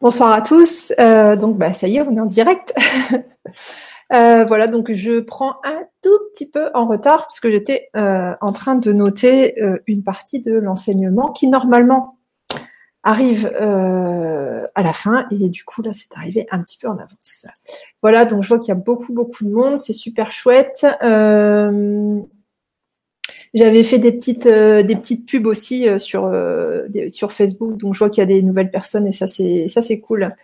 [0.00, 0.92] Bonsoir à tous.
[1.00, 2.74] Euh, donc, bah, ça y est, on est en direct.
[4.12, 8.34] Euh, voilà, donc je prends un tout petit peu en retard parce que j'étais euh,
[8.40, 12.16] en train de noter une partie de l'enseignement qui normalement
[13.02, 17.46] arrive à la fin et du coup là c'est arrivé un petit peu en avance.
[18.00, 20.86] Voilà, donc je vois qu'il y a beaucoup beaucoup de monde, c'est super chouette.
[23.54, 27.94] J'avais fait des petites euh, des petites pubs aussi euh, sur euh, sur Facebook, donc
[27.94, 30.34] je vois qu'il y a des nouvelles personnes et ça c'est ça c'est cool.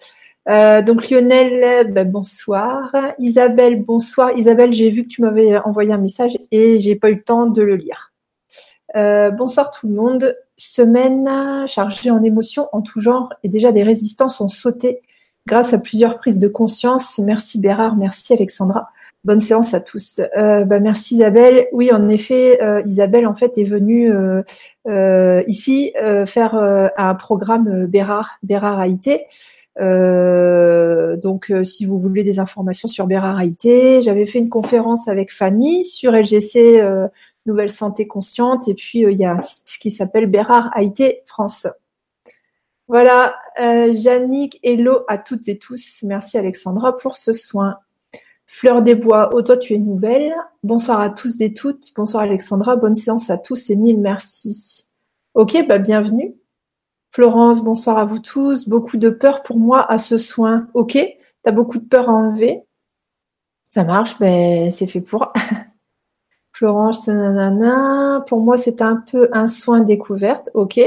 [0.47, 2.95] donc Lionel, ben, bonsoir.
[3.19, 4.33] Isabelle, bonsoir.
[4.37, 7.47] Isabelle, j'ai vu que tu m'avais envoyé un message et j'ai pas eu le temps
[7.47, 8.13] de le lire.
[8.95, 10.35] bonsoir tout le monde.
[10.57, 15.01] Semaine chargée en émotions en tout genre et déjà des résistances ont sauté
[15.47, 17.19] grâce à plusieurs prises de conscience.
[17.19, 18.89] Merci Bérard, merci Alexandra.
[19.25, 20.21] Bonne séance à tous.
[20.37, 21.69] Euh, bah, merci Isabelle.
[21.71, 25.93] Oui, en effet, euh, Isabelle en fait est venue euh, ici
[26.27, 26.55] faire
[26.97, 29.27] un programme Bérard, Bérard Haïté.
[29.79, 35.85] donc, si vous voulez des informations sur Bérard Haïté, j'avais fait une conférence avec Fanny
[35.85, 36.83] sur LGC
[37.47, 41.69] Nouvelle Santé Consciente, et puis il y a un site qui s'appelle Bérard Haïté France.
[42.89, 46.01] Voilà, Yannick, hello à toutes et tous.
[46.03, 47.77] Merci Alexandra pour ce soin.
[48.55, 50.35] Fleur des Bois, oh toi tu es nouvelle.
[50.63, 51.91] Bonsoir à tous et toutes.
[51.97, 54.87] Bonsoir Alexandra, bonne séance à tous et mille merci.
[55.33, 56.35] Ok, bah bienvenue.
[57.11, 58.69] Florence, bonsoir à vous tous.
[58.69, 60.69] Beaucoup de peur pour moi à ce soin.
[60.75, 60.99] Ok,
[61.43, 62.63] t'as beaucoup de peur à enlever?
[63.71, 65.33] Ça marche, ben c'est fait pour.
[66.53, 68.23] Florence, nanana.
[68.29, 70.51] Pour moi, c'est un peu un soin découverte.
[70.53, 70.79] Ok.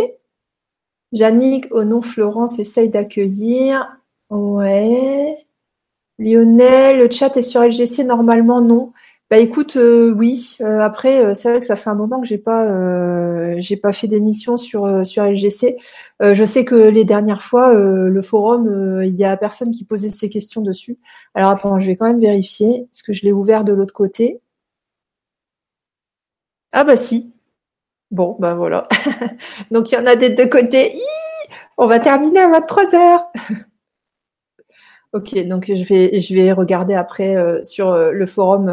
[1.13, 3.97] Jannick, oh non, Florence, essaye d'accueillir.
[4.29, 5.44] Ouais.
[6.19, 8.93] Lionel, le chat est sur LGC, normalement non.
[9.31, 10.55] Bah écoute, euh, oui.
[10.61, 12.67] Euh, après, euh, c'est vrai que ça fait un moment que j'ai pas,
[13.81, 15.77] pas fait d'émission sur LGC.
[16.21, 20.29] je sais que les dernières fois, le forum, il y a personne qui posait ces
[20.29, 20.97] questions dessus.
[21.33, 24.41] Alors attends, je vais quand même vérifier parce que je l'ai ouvert de l'autre côté.
[26.73, 27.33] Ah bah si.
[28.11, 28.87] Bon, bah voilà.
[29.71, 30.93] Donc il y en a des deux côtés.
[31.77, 33.25] on va terminer à 23 heures.
[35.15, 38.67] Ok, donc je vais je vais regarder après euh, sur euh, le forum.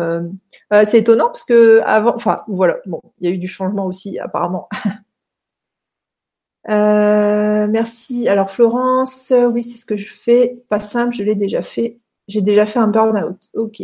[0.72, 3.86] Euh, c'est étonnant parce que avant, enfin voilà, bon, il y a eu du changement
[3.86, 4.68] aussi apparemment.
[6.66, 8.28] merci.
[8.28, 10.58] Alors Florence, oui, c'est ce que je fais.
[10.68, 12.00] Pas simple, je l'ai déjà fait.
[12.26, 13.38] J'ai déjà fait un burn-out.
[13.54, 13.82] Ok.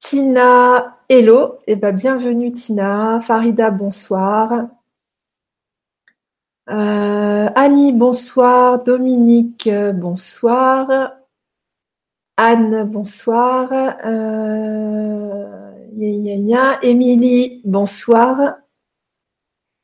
[0.00, 1.58] Tina, hello.
[1.66, 3.20] Eh ben, bienvenue Tina.
[3.20, 4.68] Farida, bonsoir.
[6.68, 8.82] Euh, Annie, bonsoir.
[8.82, 11.12] Dominique, bonsoir.
[12.36, 13.72] Anne, bonsoir.
[14.04, 15.72] Euh,
[16.82, 18.56] Émilie, bonsoir.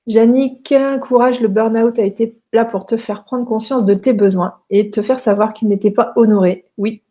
[0.07, 4.59] Yannick, courage, le burn-out a été là pour te faire prendre conscience de tes besoins
[4.69, 6.67] et te faire savoir qu'ils n'étaient pas honorés.
[6.77, 7.03] Oui,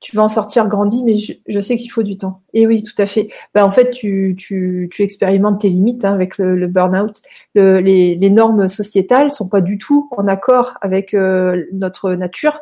[0.00, 2.42] tu vas en sortir grandi, mais je, sais qu'il faut du temps.
[2.54, 3.30] Et oui, tout à fait.
[3.52, 7.20] Bah, en fait, tu, expérimentes tes limites hein, avec le, le burn-out.
[7.54, 12.60] Le, les, normes sociétales sont pas du tout en accord avec euh, notre nature,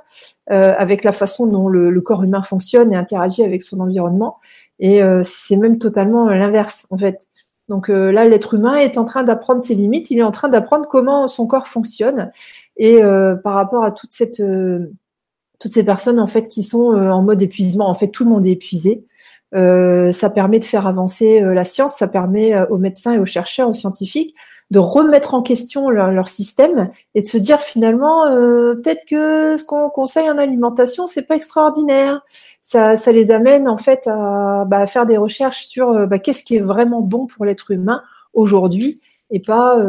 [0.51, 4.39] euh, avec la façon dont le, corps humain fonctionne et interagit avec son environnement.
[4.79, 7.29] Et euh, c'est même totalement l'inverse, en fait.
[7.69, 10.11] Donc là, l'être humain est en train d'apprendre ses limites.
[10.11, 12.31] Il est en train d'apprendre comment son corps fonctionne.
[12.77, 13.01] Et
[13.43, 14.41] par rapport à toute cette
[15.59, 17.89] toutes ces personnes en fait qui sont euh, en mode épuisement.
[17.89, 19.05] En fait, tout le monde est épuisé.
[19.55, 23.27] Euh, ça permet de faire avancer euh, la science, ça permet aux médecins et aux
[23.27, 24.35] chercheurs, aux scientifiques
[24.73, 29.89] de remettre en question leur, système et de se dire finalement peut-être que ce qu'on
[29.91, 32.23] conseille en alimentation c'est pas extraordinaire.
[32.63, 36.57] Ça, ça les amène en fait à, bah, faire des recherches sur bah, qu'est-ce qui
[36.57, 38.03] est vraiment bon pour l'être humain
[38.35, 39.01] aujourd'hui
[39.31, 39.81] et pas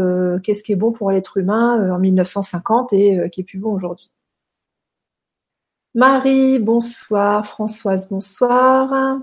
[0.43, 4.11] qu'est-ce qui est bon pour l'être humain en 1950 et qui est plus bon aujourd'hui.
[5.97, 7.43] Marie, bonsoir.
[7.43, 9.17] Françoise, bonsoir.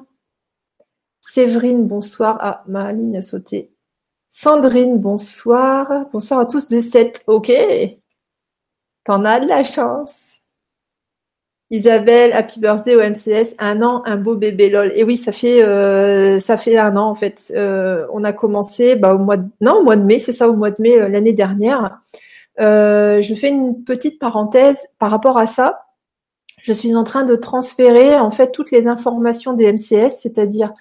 [1.21, 2.37] Séverine, bonsoir.
[2.41, 3.71] Ah, ma ligne a sauté.
[4.31, 6.07] Sandrine, bonsoir.
[6.12, 7.23] Bonsoir à tous de 7.
[7.29, 7.53] Ok.
[9.05, 10.41] T'en as de la chance.
[11.71, 13.55] Isabelle, happy birthday au MCS.
[13.61, 14.93] Un an, un beau bébé lol.
[14.97, 17.53] Et oui, ça fait euh, ça fait un an en fait.
[17.55, 20.49] Euh, on a commencé bah, au mois de non au mois de mai, c'est ça
[20.49, 22.00] au mois de mai euh, l'année dernière.
[22.59, 25.83] je fais une petite parenthèse par rapport à ça
[26.64, 30.72] je suis en train de transférer en fait toutes les informations des MCS, c'est-à-dire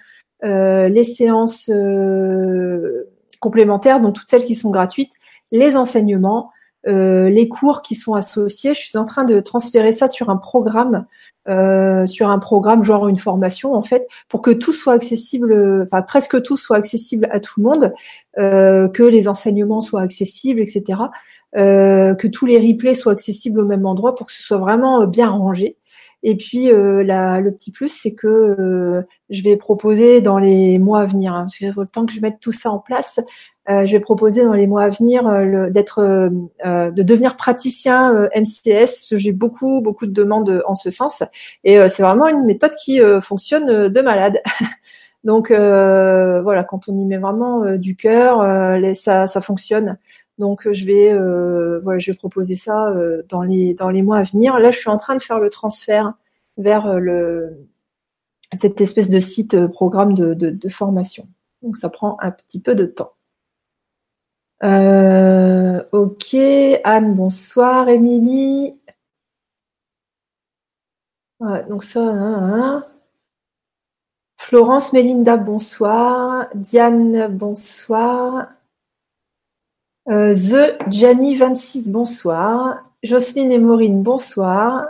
[0.45, 3.09] euh, les séances euh,
[3.41, 5.11] complémentaires, donc toutes celles qui sont gratuites,
[5.51, 6.51] les enseignements,
[6.87, 8.73] euh, les cours qui sont associés.
[8.73, 11.05] Je suis en train de transférer ça sur un programme
[11.49, 16.01] euh, sur un programme, genre une formation en fait, pour que tout soit accessible, enfin
[16.01, 17.93] presque tout soit accessible à tout le monde,
[18.37, 21.01] que les enseignements soient accessibles, etc.
[21.55, 25.05] Euh, que tous les replays soient accessibles au même endroit pour que ce soit vraiment
[25.05, 25.77] bien rangé.
[26.25, 31.05] Et puis la, le petit plus, c'est que je vais proposer dans les mois à
[31.05, 33.19] venir, hein, parce faut le temps que je mette tout ça en place,
[33.69, 38.27] euh, je vais proposer dans les mois à venir euh, d'être, euh, de devenir praticien
[38.35, 41.23] MCS parce que j'ai beaucoup beaucoup de demandes en ce sens
[41.63, 44.41] et c'est vraiment une méthode qui fonctionne de malade.
[45.23, 48.45] Donc voilà, quand on y met vraiment du cœur,
[48.95, 49.97] ça, ça fonctionne.
[50.39, 51.13] Donc je vais
[51.81, 52.93] voilà, je vais proposer ça
[53.29, 54.57] dans les dans les mois à venir.
[54.59, 56.13] Là, je suis en train de faire le transfert
[56.57, 56.87] vers
[58.57, 61.27] cette espèce de site programme de, de, formation.
[61.61, 63.13] Donc ça prend un petit peu de temps.
[64.63, 66.35] Euh, ok,
[66.83, 68.79] Anne, bonsoir, Émilie.
[71.69, 72.87] donc ça, hein, hein.
[74.37, 76.47] Florence, Mélinda, bonsoir.
[76.55, 78.47] Diane, bonsoir.
[80.09, 82.83] Euh, The Gianni 26, bonsoir.
[83.03, 84.85] Jocelyne et Maureen, bonsoir.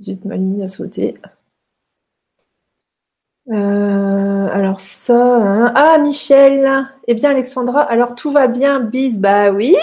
[0.00, 1.14] Zut, ma ligne a sauté.
[3.50, 5.72] Euh, alors ça, hein.
[5.74, 9.74] ah Michel, eh bien Alexandra, alors tout va bien, bis, bah oui,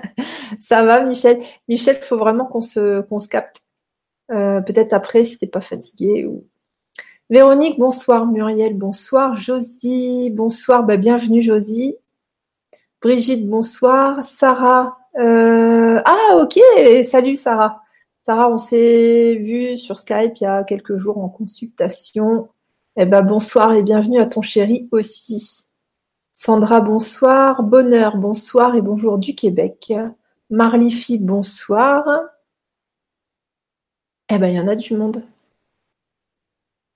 [0.60, 1.40] ça va Michel.
[1.68, 3.62] Michel, il faut vraiment qu'on se, qu'on se capte.
[4.30, 6.28] Euh, peut-être après si t'es pas fatigué.
[7.30, 8.26] Véronique, bonsoir.
[8.26, 9.36] Muriel, bonsoir.
[9.36, 10.84] Josie, bonsoir.
[10.84, 11.96] Bah, bienvenue Josie.
[13.00, 14.24] Brigitte, bonsoir.
[14.24, 16.58] Sarah, euh, ah ok,
[17.04, 17.82] salut Sarah.
[18.26, 22.48] Sarah, on s'est vu sur Skype il y a quelques jours en consultation.
[22.96, 25.68] Eh ben, bonsoir et bienvenue à ton chéri aussi.
[26.34, 27.62] Sandra, bonsoir.
[27.62, 29.92] Bonheur, bonsoir et bonjour du Québec.
[30.50, 32.04] Marlifi, bonsoir.
[34.28, 35.22] Eh ben, il y en a du monde.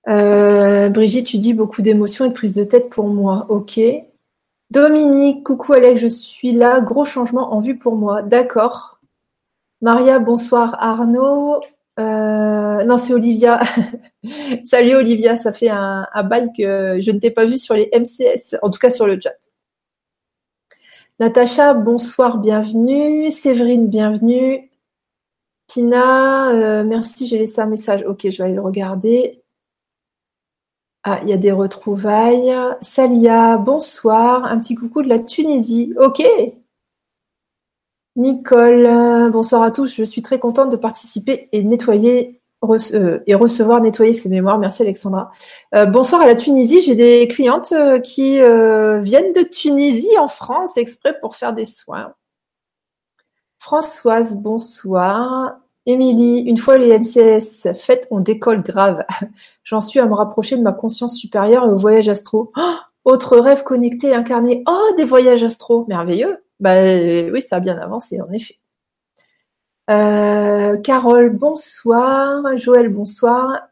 [0.09, 3.45] Euh, Brigitte, tu dis beaucoup d'émotions et de prise de tête pour moi.
[3.49, 3.79] Ok.
[4.73, 6.81] Dominique, coucou Alex, je suis là.
[6.81, 8.23] Gros changement en vue pour moi.
[8.23, 8.99] D'accord.
[9.81, 10.75] Maria, bonsoir.
[10.79, 11.61] Arnaud,
[11.99, 13.61] euh, non, c'est Olivia.
[14.65, 18.55] Salut Olivia, ça fait un, bail que je ne t'ai pas vu sur les MCS,
[18.63, 19.35] en tout cas sur le chat.
[21.19, 23.29] Natacha, bonsoir, bienvenue.
[23.29, 24.71] Séverine, bienvenue.
[25.67, 28.03] Tina, euh, merci, j'ai laissé un message.
[28.07, 29.42] Ok, je vais aller le regarder.
[31.03, 32.55] Ah, il y a des retrouvailles.
[32.81, 34.45] Salia, bonsoir.
[34.45, 35.93] Un petit coucou de la Tunisie.
[35.99, 36.23] Ok,
[38.15, 39.95] Nicole, euh, bonsoir à tous.
[39.95, 44.59] Je suis très contente de participer et nettoyer euh, et recevoir nettoyer ces mémoires.
[44.59, 45.31] Merci Alexandra.
[45.73, 46.83] Euh, bonsoir à la Tunisie.
[46.83, 47.73] J'ai des clientes
[48.03, 52.13] qui viennent de Tunisie en France exprès pour faire des soins.
[53.57, 55.57] Françoise, bonsoir.
[55.85, 59.05] Émilie, une fois les MCS faites, on décolle grave.
[59.63, 62.51] J'en suis à me rapprocher de ma conscience supérieure et au voyage astro.
[62.55, 62.75] Oh,
[63.05, 64.63] autre rêve connecté et incarné.
[64.67, 65.85] Oh, des voyages astro.
[65.87, 66.43] Merveilleux.
[66.59, 68.59] Bah oui, ça a bien avancé, en effet.
[69.89, 72.57] Euh, Carole, bonsoir.
[72.57, 73.67] Joël, bonsoir.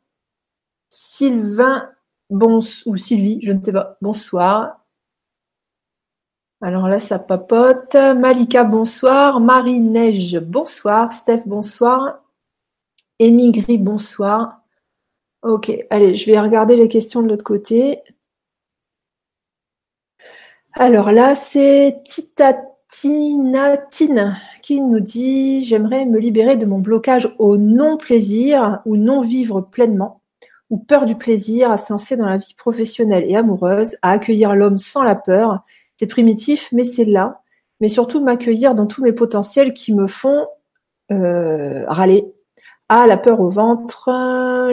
[0.90, 1.90] Sylvain,
[2.30, 4.81] bon, ou Sylvie, je ne sais pas, bonsoir.
[6.63, 7.96] Alors là, ça papote.
[7.96, 9.40] Malika, bonsoir.
[9.40, 11.12] Marie-Neige, bonsoir.
[11.12, 12.22] Steph, bonsoir.
[13.18, 14.62] Émigri, bonsoir.
[15.42, 18.00] Ok, allez, je vais regarder les questions de l'autre côté.
[20.74, 22.54] Alors là, c'est Tita
[22.90, 30.22] Tinatine qui nous dit J'aimerais me libérer de mon blocage au non-plaisir ou non-vivre pleinement,
[30.70, 34.56] ou peur du plaisir, à se lancer dans la vie professionnelle et amoureuse, à accueillir
[34.56, 35.63] l'homme sans la peur.
[36.01, 37.43] C'est primitif, mais c'est là.
[37.79, 40.48] Mais surtout m'accueillir dans tous mes potentiels qui me font
[41.12, 42.25] euh, râler.
[42.89, 44.10] Ah, la peur au ventre.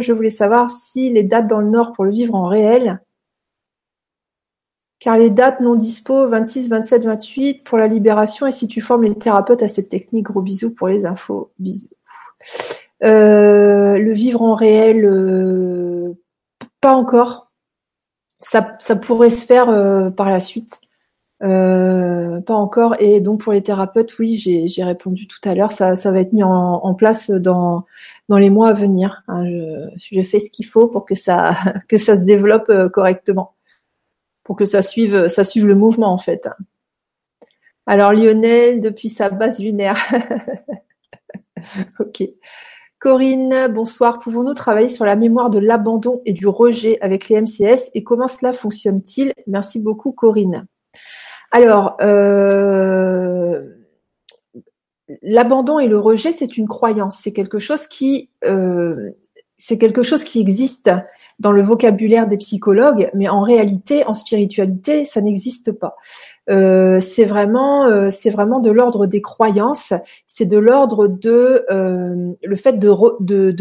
[0.00, 3.02] Je voulais savoir si les dates dans le Nord pour le vivre en réel
[5.00, 9.04] car les dates non dispo 26, 27, 28 pour la libération et si tu formes
[9.04, 11.90] les thérapeutes à cette technique, gros bisous pour les infos, bisous.
[13.04, 16.14] Euh, le vivre en réel, euh,
[16.80, 17.52] pas encore.
[18.40, 19.66] Ça, pourrait se faire
[20.14, 20.80] par la suite.
[21.40, 22.96] Pas encore.
[23.00, 25.72] Et donc pour les thérapeutes, oui, j'ai répondu tout à l'heure.
[25.72, 27.84] Ça, va être mis en, place dans
[28.30, 29.22] les mois à venir.
[29.28, 29.44] Hein,
[29.96, 31.56] je, fais ce qu'il faut pour que ça
[31.88, 33.54] que ça se développe correctement
[34.48, 36.48] pour que ça suive, ça suive le mouvement en fait.
[37.84, 39.98] Alors Lionel, depuis sa base lunaire.
[42.00, 42.22] ok.
[42.98, 44.18] Corinne, bonsoir.
[44.20, 48.26] Pouvons-nous travailler sur la mémoire de l'abandon et du rejet avec les MCS et comment
[48.26, 49.34] cela fonctionne-t-il?
[49.46, 50.66] Merci beaucoup Corinne.
[51.50, 53.62] Alors, euh,
[55.22, 59.10] l'abandon et le rejet, c'est une croyance, c'est quelque chose qui, euh,
[59.56, 60.90] c'est quelque chose qui existe
[61.38, 65.96] dans le vocabulaire des psychologues, mais en réalité, en spiritualité, ça n'existe pas.
[66.50, 69.92] Euh, c'est vraiment, euh, c'est vraiment de l'ordre des croyances,
[70.26, 72.88] c'est de l'ordre de le fait de,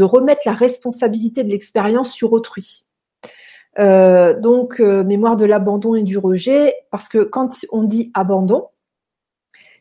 [0.03, 2.87] remettre la responsabilité de l'expérience sur autrui.
[3.77, 8.67] Donc, mémoire de l'abandon et du rejet, parce que quand on dit abandon,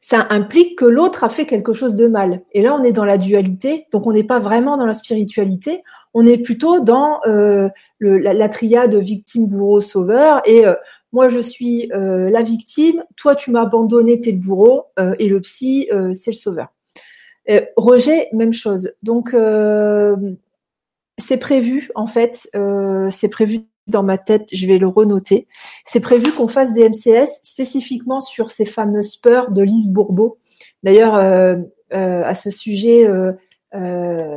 [0.01, 2.43] ça implique que l'autre a fait quelque chose de mal.
[2.53, 5.83] Et là, on est dans la dualité, donc on n'est pas vraiment dans la spiritualité,
[6.15, 10.43] on est plutôt dans euh, le, la, la, triade victime, bourreau, sauveur.
[10.45, 10.75] Et euh,
[11.17, 15.29] moi, je suis euh, la victime, toi, tu m'as abandonné, t'es le bourreau, euh, et
[15.29, 16.69] le psy, euh, c'est le sauveur.
[17.77, 18.93] rejet, même chose.
[19.03, 19.35] Donc,
[21.19, 22.51] c'est prévu, en fait,
[23.11, 25.47] c'est prévu dans ma tête, je vais le renoter.
[25.85, 30.39] C'est prévu qu'on fasse des MCS spécifiquement sur ces fameuses peurs de Lise Bourbeau.
[30.83, 31.57] D'ailleurs, euh,
[31.95, 34.35] euh, à ce sujet, euh,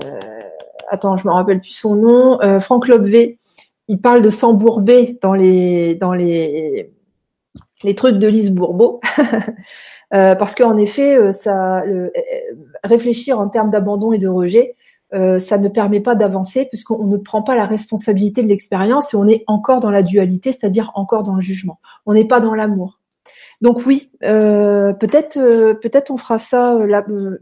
[0.89, 3.37] attends, je me rappelle plus son nom, Franck Lobvé,
[3.87, 6.91] il parle de s'embourber dans les dans les
[7.83, 8.99] les trucs de Lise Bourbeau.
[10.11, 11.83] parce qu'en effet, ça,
[12.83, 14.75] réfléchir en termes d'abandon et de rejet,
[15.13, 19.17] euh, ça ne permet pas d'avancer puisqu'on ne prend pas la responsabilité de l'expérience et
[19.17, 21.79] on est encore dans la dualité, c'est-à-dire encore dans le jugement.
[22.05, 22.99] On n'est pas dans l'amour.
[23.61, 26.77] Donc oui, euh, peut-être, euh, peut-être on fera ça,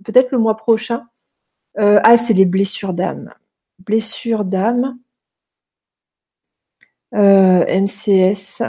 [0.03, 1.03] peut-être le mois prochain.
[1.77, 3.33] ah, c'est les blessures d'âme.
[3.79, 4.97] Blessures d'âme.
[7.11, 8.63] MCS.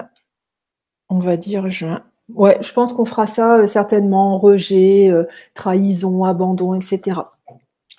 [1.09, 2.03] On va dire juin.
[2.29, 4.39] Ouais, je pense qu'on fera ça certainement.
[4.39, 5.11] Rejet,
[5.55, 7.21] trahison, abandon, etc.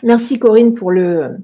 [0.04, 1.38] Merci Corinne pour le.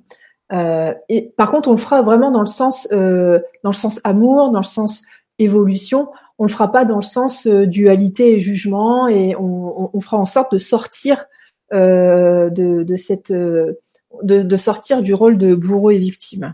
[0.52, 0.94] Euh,
[1.38, 4.60] par contre, on le fera vraiment dans le sens, euh, dans le sens amour, dans
[4.60, 5.04] le sens
[5.40, 6.12] évolution.
[6.38, 10.18] On le fera pas dans le sens euh, dualité et jugement, et on, on, fera
[10.18, 11.26] en sorte de sortir
[11.72, 12.50] de,
[12.84, 13.78] de, cette, de,
[14.22, 16.54] de, sortir du rôle de bourreau et victime.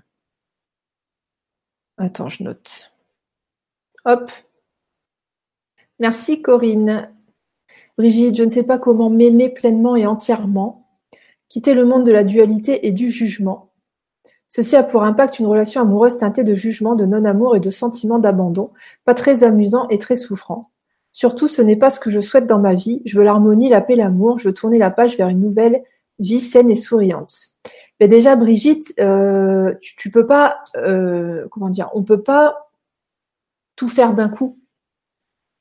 [1.98, 2.94] Attends, je note.
[4.06, 4.32] Hop.
[6.00, 7.12] Merci Corinne.
[7.98, 10.81] Brigitte, je ne sais pas comment m'aimer pleinement et entièrement
[11.52, 13.74] quitter le monde de la dualité et du jugement.
[14.48, 18.20] Ceci a pour impact une relation amoureuse teintée de jugement, de non-amour et de sentiments
[18.20, 18.72] d'abandon,
[19.04, 20.72] pas très amusant et très souffrant.
[21.12, 23.02] Surtout, ce n'est pas ce que je souhaite dans ma vie.
[23.04, 24.40] Je veux l'harmonie, la paix, l'amour.
[24.40, 25.84] Je veux tourner la page vers une nouvelle
[26.20, 27.50] vie saine et souriante.
[28.00, 32.72] Mais déjà, Brigitte, euh, tu, tu, peux pas, euh, comment dire, on peut pas
[33.76, 34.58] tout faire d'un coup.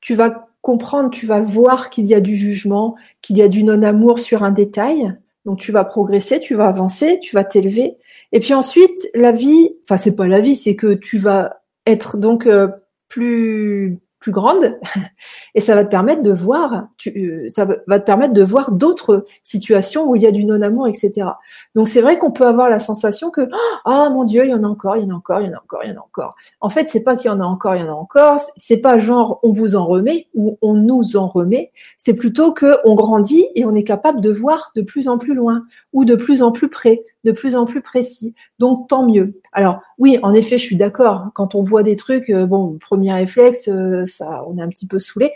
[0.00, 3.64] Tu vas comprendre, tu vas voir qu'il y a du jugement, qu'il y a du
[3.64, 5.16] non-amour sur un détail.
[5.44, 7.97] Donc tu vas progresser, tu vas avancer, tu vas t'élever.
[8.32, 12.18] Et puis ensuite, la vie, enfin c'est pas la vie, c'est que tu vas être
[12.18, 12.68] donc euh,
[13.09, 14.78] plus plus grande
[15.54, 18.70] et ça va te permettre de voir, tu, euh, ça va te permettre de voir
[18.70, 21.28] d'autres situations où il y a du non-amour, etc.
[21.74, 23.48] Donc c'est vrai qu'on peut avoir la sensation que
[23.84, 25.50] ah mon Dieu, il y en a encore, il y en a encore, il y
[25.50, 26.36] en a encore, il y en a encore.
[26.60, 28.40] En fait, c'est pas qu'il y en a encore, il y en a encore.
[28.56, 31.72] C'est pas genre on vous en remet ou on nous en remet.
[31.96, 35.34] C'est plutôt que on grandit et on est capable de voir de plus en plus
[35.34, 38.34] loin ou de plus en plus près, de plus en plus précis.
[38.58, 39.40] Donc tant mieux.
[39.52, 41.28] Alors oui, en effet, je suis d'accord.
[41.34, 44.86] Quand on voit des trucs, euh, bon, premier réflexe, euh, ça, on est un petit
[44.86, 45.32] peu saoulé.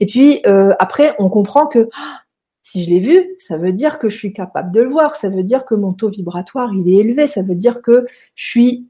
[0.00, 2.20] Et puis euh, après, on comprend que ah,
[2.62, 5.16] si je l'ai vu, ça veut dire que je suis capable de le voir.
[5.16, 7.26] Ça veut dire que mon taux vibratoire il est élevé.
[7.26, 8.88] Ça veut dire que je suis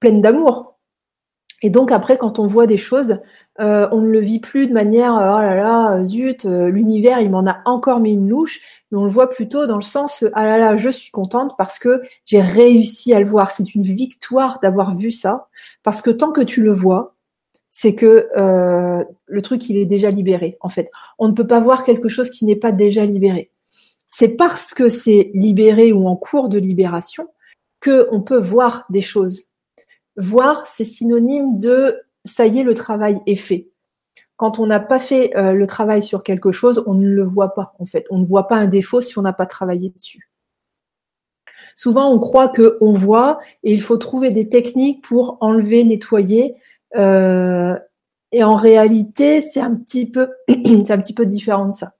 [0.00, 0.78] pleine d'amour.
[1.62, 3.18] Et donc après, quand on voit des choses,
[3.60, 7.30] euh, on ne le vit plus de manière oh là là zut euh, l'univers il
[7.30, 10.44] m'en a encore mis une louche mais on le voit plutôt dans le sens ah
[10.44, 13.52] là là je suis contente parce que j'ai réussi à le voir.
[13.52, 15.48] C'est une victoire d'avoir vu ça
[15.84, 17.14] parce que tant que tu le vois
[17.70, 20.90] c'est que euh, le truc il est déjà libéré en fait.
[21.18, 23.50] On ne peut pas voir quelque chose qui n'est pas déjà libéré.
[24.10, 27.28] C'est parce que c'est libéré ou en cours de libération
[27.80, 29.44] que on peut voir des choses.
[30.16, 33.70] Voir c'est synonyme de ça y est, le travail est fait.
[34.36, 37.54] Quand on n'a pas fait euh, le travail sur quelque chose, on ne le voit
[37.54, 38.06] pas en fait.
[38.10, 40.28] On ne voit pas un défaut si on n'a pas travaillé dessus.
[41.76, 46.56] Souvent, on croit que on voit et il faut trouver des techniques pour enlever, nettoyer.
[46.96, 47.78] Euh,
[48.32, 51.94] et en réalité, c'est un petit peu, c'est un petit peu différent de ça.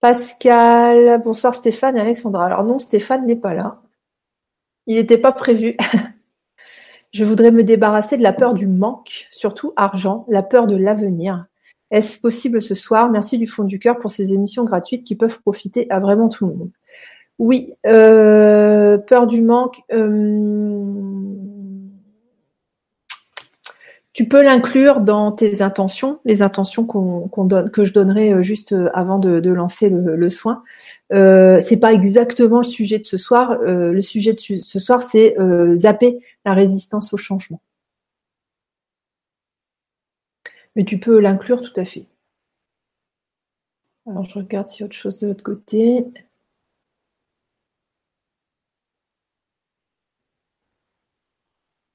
[0.00, 2.46] Pascal, bonsoir Stéphane et Alexandra.
[2.46, 3.82] Alors non, Stéphane n'est pas là.
[4.86, 5.76] Il n'était pas prévu.
[7.16, 11.46] Je voudrais me débarrasser de la peur du manque, surtout argent, la peur de l'avenir.
[11.90, 13.08] Est-ce possible ce soir?
[13.08, 16.46] Merci du fond du cœur pour ces émissions gratuites qui peuvent profiter à vraiment tout
[16.46, 16.70] le monde.
[17.38, 19.80] Oui, euh, peur du manque.
[19.94, 21.06] Euh,
[24.16, 29.50] Tu peux l'inclure dans tes intentions, les intentions que je donnerai euh, juste avant de,
[29.50, 30.62] lancer le, soin.
[31.12, 33.58] Euh, c'est pas exactement le sujet de ce soir.
[33.62, 35.36] le sujet de ce soir, c'est
[35.74, 37.60] zapper la résistance au changement.
[40.76, 42.06] Mais tu peux l'inclure tout à fait.
[44.06, 46.04] Alors je regarde s'il y a autre chose de l'autre côté.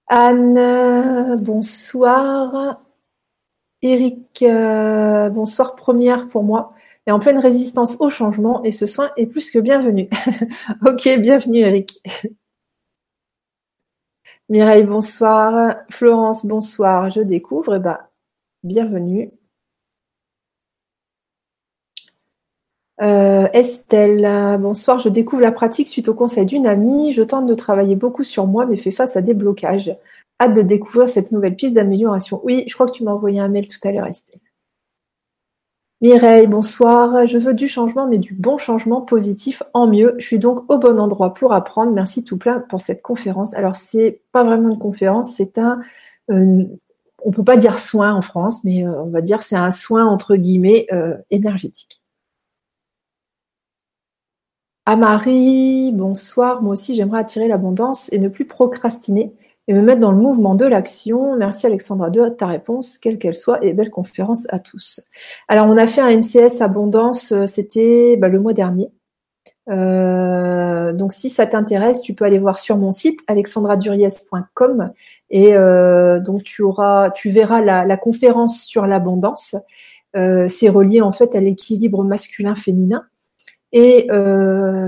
[0.07, 2.81] Anne, bonsoir.
[3.81, 6.73] Eric, euh, bonsoir, première pour moi.
[7.07, 10.09] Et en pleine résistance au changement et ce soin est plus que bienvenu.
[10.85, 12.01] ok, bienvenue Eric.
[14.49, 15.77] Mireille, bonsoir.
[15.89, 17.09] Florence, bonsoir.
[17.09, 17.75] Je découvre.
[17.75, 17.97] Eh ben,
[18.63, 19.31] bienvenue.
[23.01, 24.99] Euh, Estelle, bonsoir.
[24.99, 27.13] Je découvre la pratique suite au conseil d'une amie.
[27.13, 29.95] Je tente de travailler beaucoup sur moi, mais fais face à des blocages.
[30.39, 32.41] Hâte de découvrir cette nouvelle piste d'amélioration.
[32.43, 34.39] Oui, je crois que tu m'as envoyé un mail tout à l'heure, Estelle.
[36.01, 37.27] Mireille, bonsoir.
[37.27, 40.15] Je veux du changement, mais du bon changement positif en mieux.
[40.17, 41.91] Je suis donc au bon endroit pour apprendre.
[41.91, 43.53] Merci tout plein pour cette conférence.
[43.53, 45.79] Alors, c'est pas vraiment une conférence, c'est un,
[46.31, 46.63] euh,
[47.23, 50.05] on peut pas dire soin en France, mais euh, on va dire c'est un soin
[50.05, 50.87] entre guillemets
[51.29, 52.01] énergétique.
[54.85, 56.63] À Marie, bonsoir.
[56.63, 59.31] Moi aussi, j'aimerais attirer l'abondance et ne plus procrastiner
[59.67, 61.35] et me mettre dans le mouvement de l'action.
[61.37, 65.01] Merci Alexandra de ta réponse, quelle qu'elle soit, et belle conférence à tous.
[65.47, 68.91] Alors, on a fait un MCS abondance, euh, c'était bah, le mois dernier.
[69.69, 74.91] Euh, donc, si ça t'intéresse, tu peux aller voir sur mon site alexandraduriez.com
[75.29, 79.55] et euh, donc tu auras, tu verras la, conférence sur l'abondance.
[80.13, 83.05] c'est relié en fait à l'équilibre masculin-féminin
[83.71, 84.07] et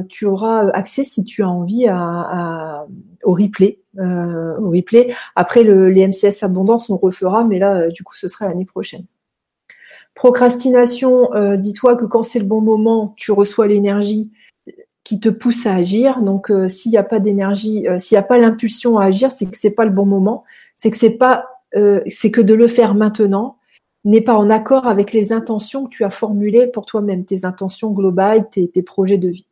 [0.10, 2.86] tu auras accès si tu as envie à,
[3.24, 3.80] au replay.
[4.00, 5.16] Euh, au replay.
[5.36, 8.66] Après le, les MCS Abondance, on refera, mais là, euh, du coup, ce sera l'année
[8.66, 9.06] prochaine.
[10.16, 14.30] Procrastination, dis-toi que quand c'est le bon moment, tu reçois l'énergie
[15.04, 16.22] qui te pousse à agir.
[16.22, 19.58] Donc, s'il n'y a pas d'énergie, s'il n'y a pas l'impulsion à agir, c'est que
[19.58, 20.44] c'est pas le bon moment.
[20.78, 23.58] C'est que c'est pas, c'est que de le faire maintenant
[24.06, 27.92] n'est pas en accord avec les intentions que tu as formulées pour toi-même, tes intentions
[27.92, 29.48] globales, tes, projets de vie.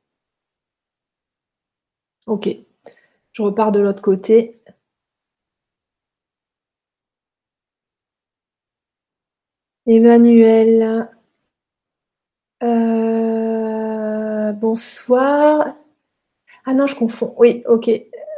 [2.27, 2.49] Ok,
[3.33, 4.61] je repars de l'autre côté.
[9.85, 11.07] Emmanuel,
[12.63, 15.75] euh, bonsoir.
[16.65, 17.35] Ah non, je confonds.
[17.37, 17.89] Oui, ok.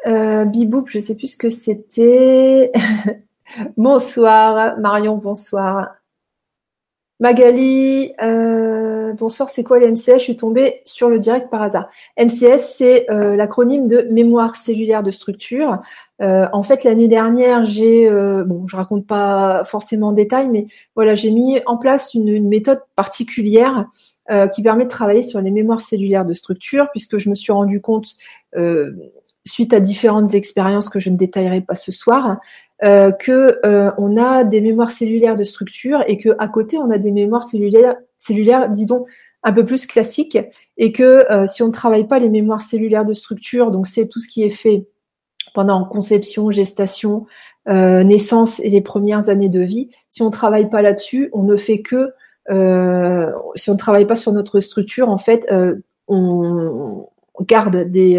[0.07, 2.71] Euh, je ne sais plus ce que c'était.
[3.77, 5.95] bonsoir, Marion, bonsoir.
[7.23, 11.87] Magali, euh, bonsoir, c'est quoi les MCS Je suis tombée sur le direct par hasard.
[12.19, 15.81] MCS, c'est euh, l'acronyme de mémoire cellulaire de structure.
[16.21, 18.09] Euh, en fait, l'année dernière, j'ai,
[18.45, 22.49] bon, je raconte pas forcément en détail, mais voilà, j'ai mis en place une, une
[22.49, 23.87] méthode particulière
[24.53, 27.79] qui permet de travailler sur les mémoires cellulaires de structure, puisque je me suis rendu
[27.79, 28.17] compte
[29.45, 32.37] suite à différentes expériences que je ne détaillerai pas ce soir,
[32.83, 36.91] euh, que euh, on a des mémoires cellulaires de structure et que à côté on
[36.91, 39.05] a des mémoires cellulaires, cellulaires, disons
[39.43, 40.37] un peu plus classiques,
[40.77, 44.07] et que euh, si on ne travaille pas les mémoires cellulaires de structure, donc c'est
[44.07, 44.85] tout ce qui est fait
[45.53, 47.25] pendant conception, gestation,
[47.67, 51.55] naissance et les premières années de vie, si on ne travaille pas là-dessus, on ne
[51.55, 52.11] fait que
[52.49, 55.47] si on ne travaille pas sur notre structure, en fait,
[56.07, 57.07] on
[57.41, 58.17] garde des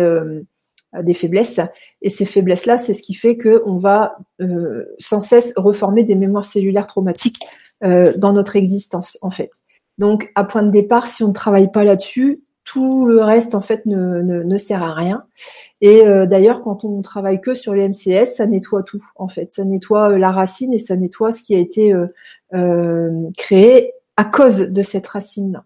[1.02, 1.60] des faiblesses.
[2.02, 6.44] Et ces faiblesses-là, c'est ce qui fait qu'on va euh, sans cesse reformer des mémoires
[6.44, 7.40] cellulaires traumatiques
[7.82, 9.50] euh, dans notre existence, en fait.
[9.98, 13.60] Donc, à point de départ, si on ne travaille pas là-dessus, tout le reste, en
[13.60, 15.24] fait, ne, ne, sert à rien.
[15.82, 19.52] Et euh, d'ailleurs, quand on travaille que sur les MCS, ça nettoie tout, en fait.
[19.52, 21.94] Ça nettoie la racine et ça nettoie ce qui a été
[23.36, 25.64] créé à cause de cette racine-là.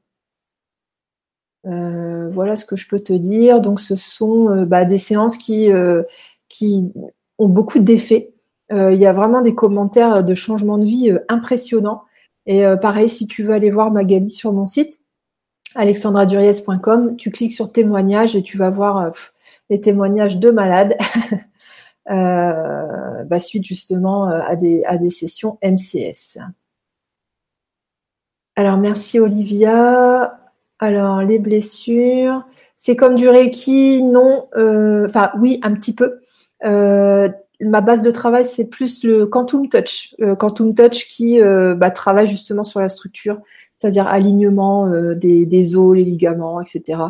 [1.67, 3.61] Euh, voilà ce que je peux te dire.
[3.61, 6.03] Donc, ce sont euh, bah, des séances qui, euh,
[6.49, 6.93] qui
[7.39, 8.35] ont beaucoup d'effets.
[8.71, 12.03] Il y a vraiment des commentaires de changement de vie impressionnants.
[12.45, 15.01] Et pareil, si tu veux aller voir Magali sur mon site,
[15.75, 19.11] alexandraduriez.com, tu cliques sur témoignages et tu vas voir
[19.71, 20.99] les témoignages de malades.
[22.07, 26.37] bah, suite justement à des, à des sessions MCS.
[28.55, 30.38] Alors merci Olivia.
[30.79, 32.45] Alors, les blessures,
[32.79, 36.21] c'est comme du Reiki, non, euh, enfin oui, un petit peu.
[36.65, 37.29] Euh,
[37.61, 40.15] ma base de travail, c'est plus le Quantum Touch.
[40.21, 43.41] Euh, Quantum Touch qui bah, travaille justement sur la structure,
[43.79, 47.03] c'est-à-dire alignement des, os, les ligaments, etc.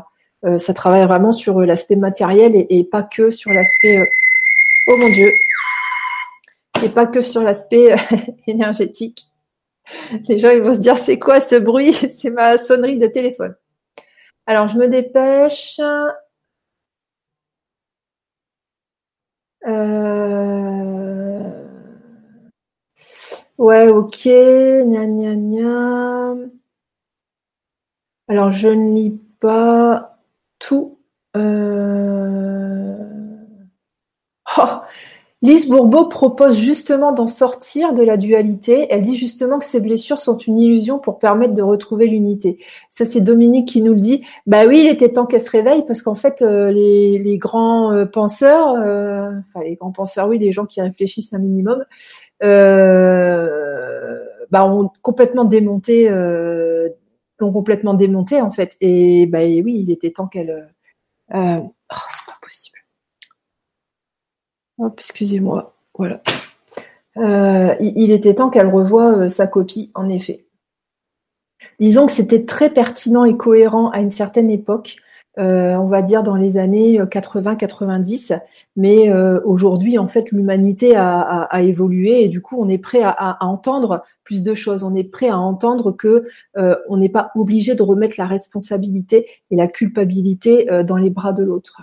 [0.59, 3.99] ça travaille vraiment sur l'aspect matériel et, pas que sur l'aspect...
[4.91, 5.31] Oh mon Dieu
[6.83, 7.95] et pas que sur l'aspect
[8.47, 9.28] énergétique.
[10.29, 11.93] Les gens vont se dire c'est quoi ce bruit?
[12.19, 13.55] C'est ma sonnerie de téléphone.
[14.47, 15.81] Alors je me dépêche.
[19.67, 20.59] Euh...
[23.59, 24.25] Ouais, ok.
[24.25, 26.35] Gna, gna, gna.
[28.29, 30.19] Alors je ne lis pas
[30.59, 30.99] tout.
[31.37, 32.95] Euh...
[34.57, 34.81] Oh
[35.41, 38.89] Lise Bourbeau propose justement d'en sortir de la dualité.
[38.91, 42.59] Elle dit justement que ces blessures sont une illusion pour permettre de retrouver l'unité.
[42.91, 44.25] Ça, c'est Dominique qui nous le dit.
[44.47, 48.05] Bah oui, il était temps qu'elle se réveille parce qu'en fait, euh, les, grands euh,
[48.05, 51.85] penseurs, euh, enfin les grands penseurs, oui, les gens qui réfléchissent un minimum,
[54.51, 58.77] bah, ont complètement démonté, l'ont complètement démonté en fait.
[58.81, 60.75] Et bah oui, il était temps qu'elle.
[61.33, 62.78] oh, c'est pas possible.
[64.97, 65.75] Excusez-moi.
[65.97, 66.23] Voilà.
[67.19, 70.47] Euh, il était temps qu'elle revoie euh, sa copie, en effet.
[71.81, 74.97] Disons que c'était très pertinent et cohérent à une certaine époque,
[75.39, 78.41] euh, on va dire dans les années 80-90,
[78.77, 79.13] mais
[79.45, 84.43] aujourd'hui, en fait, l'humanité a, évolué et du coup, on est prêt à, entendre plus
[84.43, 84.83] de choses.
[84.85, 89.57] On est prêt à entendre que on n'est pas obligé de remettre la responsabilité et
[89.57, 91.83] la culpabilité dans les bras de l'autre.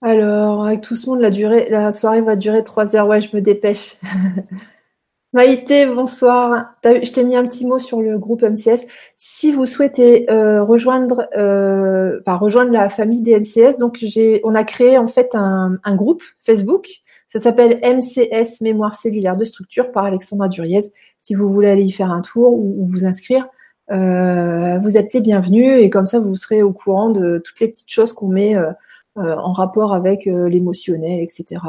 [0.00, 3.08] Alors, avec tout ce monde, la, durée, la soirée va durer trois heures.
[3.08, 3.96] Ouais, je me dépêche.
[5.34, 6.74] Maïté, bonsoir.
[6.84, 8.86] Je t'ai mis un petit mot sur le groupe MCS.
[9.18, 14.02] Si vous souhaitez euh, rejoindre, euh, enfin rejoindre la famille des MCS, donc
[14.44, 16.88] on a créé en fait un, groupe Facebook.
[17.28, 20.80] Ça s'appelle MCS Mémoire cellulaire de structure par Alexandra Duriez.
[21.20, 23.48] Si vous voulez aller y faire un tour ou, vous inscrire,
[23.90, 27.68] euh, vous êtes les bienvenus et comme ça vous serez au courant de toutes les
[27.68, 28.72] petites choses qu'on met euh,
[29.18, 31.60] en rapport avec euh, l'émotionnel, etc.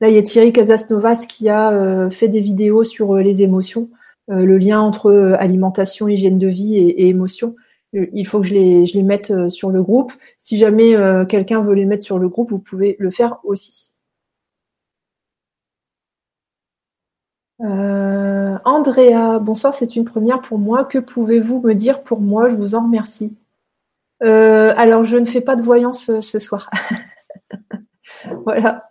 [0.00, 3.90] Là, il y a Thierry Casasnovas qui a euh, fait des vidéos sur les émotions,
[4.28, 7.56] le lien entre alimentation, hygiène de vie et, émotion.
[7.92, 10.12] Il faut que je les mette sur le groupe.
[10.38, 10.94] Si jamais
[11.28, 13.92] quelqu'un veut les mettre sur le groupe, vous pouvez le faire aussi.
[17.58, 20.84] Andrea, bonsoir, c'est une première pour moi.
[20.84, 22.48] Que pouvez-vous me dire pour moi?
[22.48, 23.34] Je vous en remercie.
[24.22, 26.70] Euh, alors, je ne fais pas de voyance euh, ce soir.
[28.44, 28.90] voilà.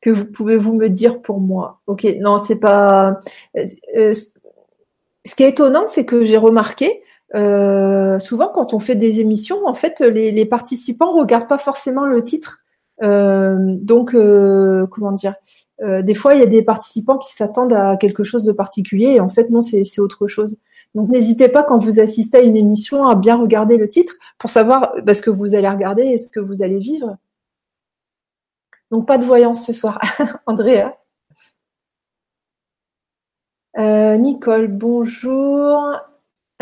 [0.00, 3.18] Que vous pouvez-vous me dire pour moi Ok, non, c'est pas.
[3.56, 7.02] Euh, ce qui est étonnant, c'est que j'ai remarqué,
[7.34, 12.22] souvent quand on fait des émissions, en fait, les, les participants regardent pas forcément le
[12.22, 12.60] titre.
[13.00, 15.34] donc, comment dire
[15.80, 19.20] Des fois, il y a des participants qui s'attendent à quelque chose de particulier, et
[19.20, 20.56] en fait, non, c'est autre chose.
[20.96, 24.48] Donc n'hésitez pas quand vous assistez à une émission à bien regarder le titre pour
[24.48, 27.18] savoir bah, ce que vous allez regarder et ce que vous allez vivre.
[28.90, 30.00] Donc pas de voyance ce soir,
[30.46, 30.96] Andrea.
[33.76, 35.76] Euh, Nicole, bonjour.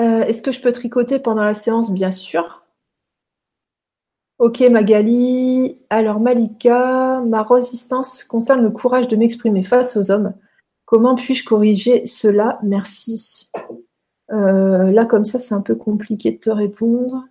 [0.00, 1.92] Euh, est-ce que je peux tricoter pendant la séance?
[1.92, 2.64] Bien sûr.
[4.40, 5.78] Ok Magali.
[5.90, 10.34] Alors Malika, ma résistance concerne le courage de m'exprimer face aux hommes.
[10.86, 12.58] Comment puis-je corriger cela?
[12.64, 13.52] Merci.
[14.32, 17.24] Euh, là, comme ça, c'est un peu compliqué de te répondre.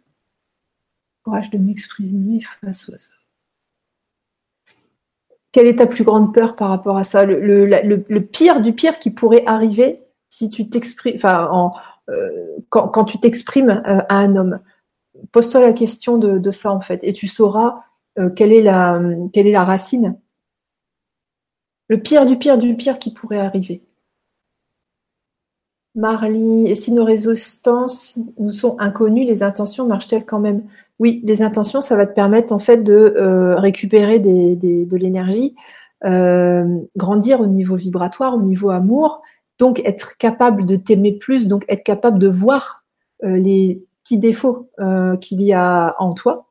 [1.23, 3.09] Courage de m'exprimer face aux autres.
[5.51, 7.25] Quelle est ta plus grande peur par rapport à ça?
[7.25, 11.17] Le, pire du pire qui pourrait arriver si tu t'exprimes,
[12.09, 14.59] euh, quand, tu t'exprimes euh, à un homme?
[15.31, 17.83] Pose-toi la question de, ça en fait, et tu sauras
[18.35, 20.17] quelle est la racine.
[21.87, 23.83] Le pire du pire du pire qui pourrait arriver.
[25.95, 30.63] Marly, et si nos résistances nous sont inconnues, les intentions marchent-elles quand même?
[30.99, 35.55] Oui, les intentions, ça va te permettre en fait de euh, récupérer de l'énergie,
[36.05, 39.21] euh, grandir au niveau vibratoire, au niveau amour,
[39.59, 42.83] donc être capable de t'aimer plus, donc être capable de voir
[43.23, 44.69] euh, les petits défauts
[45.21, 46.49] qu'il y a en toi.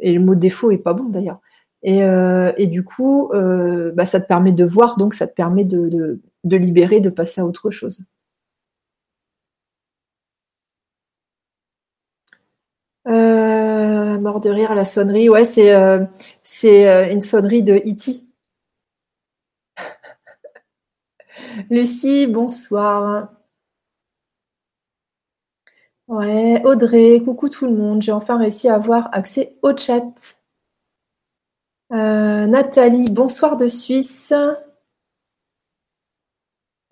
[0.00, 1.40] Et le mot défaut est pas bon d'ailleurs.
[1.82, 7.00] Et, du coup, bah, ça te permet de voir, donc ça te permet de libérer,
[7.00, 8.02] de passer à autre chose.
[14.16, 15.28] Euh, mort de rire, la sonnerie.
[15.28, 16.04] Ouais, c'est euh,
[16.44, 18.22] c'est euh, une sonnerie de E.T.
[21.70, 23.28] Lucie, bonsoir.
[26.08, 28.02] Ouais, Audrey, coucou tout le monde.
[28.02, 30.02] J'ai enfin réussi à avoir accès au chat.
[31.90, 34.32] Nathalie, bonsoir de Suisse.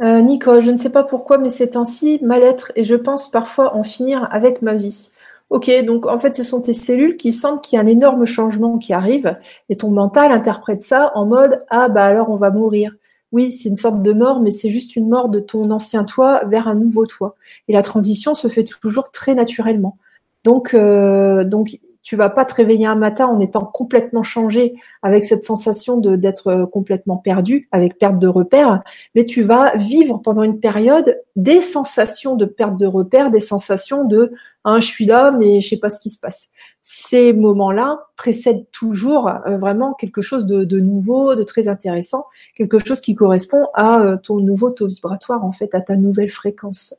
[0.01, 3.83] Nicole, je ne sais pas pourquoi, mais c'est ainsi mal-être et je pense parfois en
[3.83, 5.11] finir avec ma vie.
[5.55, 8.25] Ok, donc en fait, ce sont tes cellules qui sentent qu'il y a un énorme
[8.25, 9.39] changement qui arrive
[9.69, 12.93] et ton mental interprète ça en mode ah bah alors on va mourir.
[13.31, 16.43] Oui, c'est une sorte de mort, mais c'est juste une mort de ton ancien toi
[16.47, 17.37] vers un nouveau toi.
[17.69, 19.97] Et la transition se fait toujours très naturellement.
[20.43, 25.25] Donc, euh, donc tu vas pas te réveiller un matin en étant complètement changé avec
[25.25, 28.83] cette sensation d'être euh, complètement perdu, avec perte de repères,
[29.15, 34.05] mais tu vas vivre pendant une période des sensations de perte de repères, des sensations
[34.05, 34.33] de
[34.65, 36.51] hein, je suis là mais je sais pas ce qui se passe.
[36.83, 42.79] Ces moments-là précèdent toujours euh, vraiment quelque chose de, de, nouveau, de très intéressant, quelque
[42.79, 46.95] chose qui correspond à euh, ton nouveau taux vibratoire en fait, à ta nouvelle fréquence.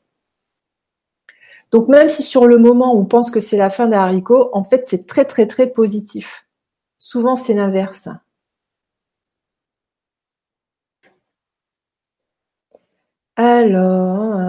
[1.76, 4.64] Donc même si sur le moment on pense que c'est la fin d'un haricot, en
[4.64, 6.46] fait c'est très très très positif.
[7.00, 8.08] Souvent c'est l'inverse.
[13.36, 14.40] Alors,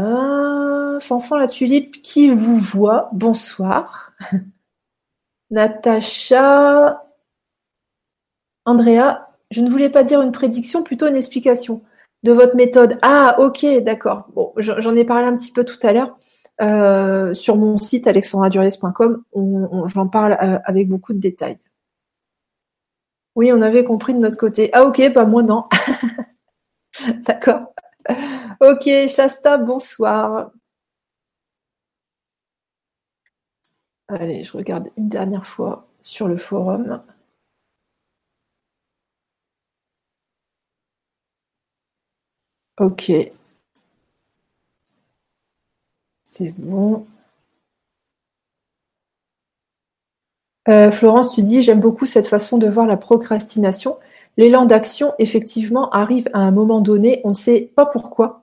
[1.03, 4.13] Fanfan la tulipe qui vous voit, bonsoir.
[5.51, 7.03] Natacha,
[8.65, 9.19] Andrea,
[9.51, 11.83] je ne voulais pas dire une prédiction, plutôt une explication
[12.23, 12.99] de votre méthode.
[13.03, 14.29] Ah, ok, d'accord.
[14.59, 16.17] J'en ai parlé un petit peu tout à l'heure.
[16.63, 19.23] Euh, sur mon site alexandraduriez.com,
[19.87, 21.59] j'en parle euh, avec beaucoup de détails.
[23.37, 24.71] Oui, on avait compris de notre côté.
[24.73, 25.67] Ah ok, bah moi non.
[27.27, 27.73] D'accord.
[28.61, 30.51] Ok, Shasta, bonsoir.
[34.09, 37.03] Allez, je regarde une dernière fois sur le forum.
[42.79, 43.11] Ok.
[46.37, 47.07] C'est bon.
[50.69, 53.97] Euh, Florence, tu dis, j'aime beaucoup cette façon de voir la procrastination.
[54.37, 58.43] L'élan d'action, effectivement, arrive à un moment donné, on ne sait pas pourquoi,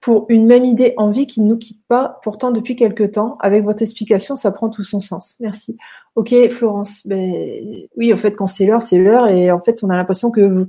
[0.00, 3.38] pour une même idée en vie qui ne nous quitte pas, pourtant depuis quelque temps.
[3.40, 5.36] Avec votre explication, ça prend tout son sens.
[5.40, 5.78] Merci.
[6.16, 7.06] Ok, Florence.
[7.06, 10.30] Ben, oui, en fait, quand c'est l'heure, c'est l'heure, et en fait, on a l'impression
[10.30, 10.68] que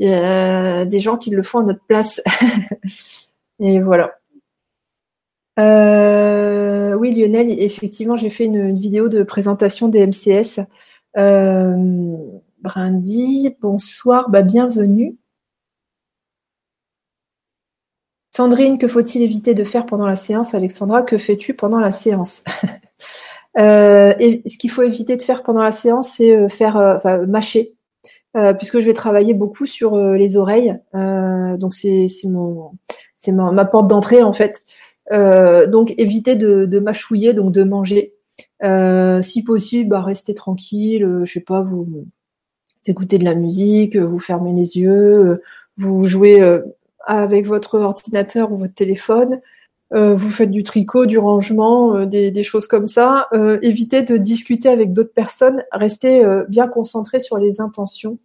[0.00, 2.20] il y a des gens qui le font à notre place.
[3.60, 4.12] et voilà.
[5.58, 10.60] Euh, oui, Lionel, effectivement, j'ai fait une, vidéo de présentation des MCS.
[11.16, 12.16] Euh,
[12.60, 15.16] Brindy, bonsoir, bah, bienvenue.
[18.32, 20.54] Sandrine, que faut-il éviter de faire pendant la séance?
[20.54, 22.42] Alexandra, que fais-tu pendant la séance?
[23.56, 27.18] Euh, et Ce qu'il faut éviter de faire pendant la séance, c'est euh, faire enfin,
[27.18, 27.76] mâcher,
[28.58, 30.76] puisque je vais travailler beaucoup sur les oreilles.
[30.92, 32.72] donc c'est mon
[33.28, 34.64] ma, porte d'entrée en fait.
[35.12, 38.14] Euh, donc éviter de, mâchouiller, donc de manger.
[38.62, 41.04] Euh, si possible, bah, restez tranquille.
[41.04, 42.06] Euh, je sais pas, vous,
[42.86, 45.42] écoutez de la musique, vous fermez les yeux,
[45.76, 46.40] vous jouez
[47.06, 49.40] avec votre ordinateur ou votre téléphone.
[49.90, 53.28] vous faites du tricot, du rangement, des, des, choses comme ça.
[53.62, 55.64] évitez de discuter avec d'autres personnes.
[55.72, 58.18] Restez bien concentré sur les intentions.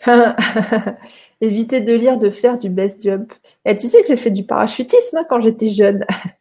[1.40, 3.32] Éviter de lire, de faire du best jump.
[3.64, 6.04] Et tu sais que j'ai fait du parachutisme quand j'étais jeune.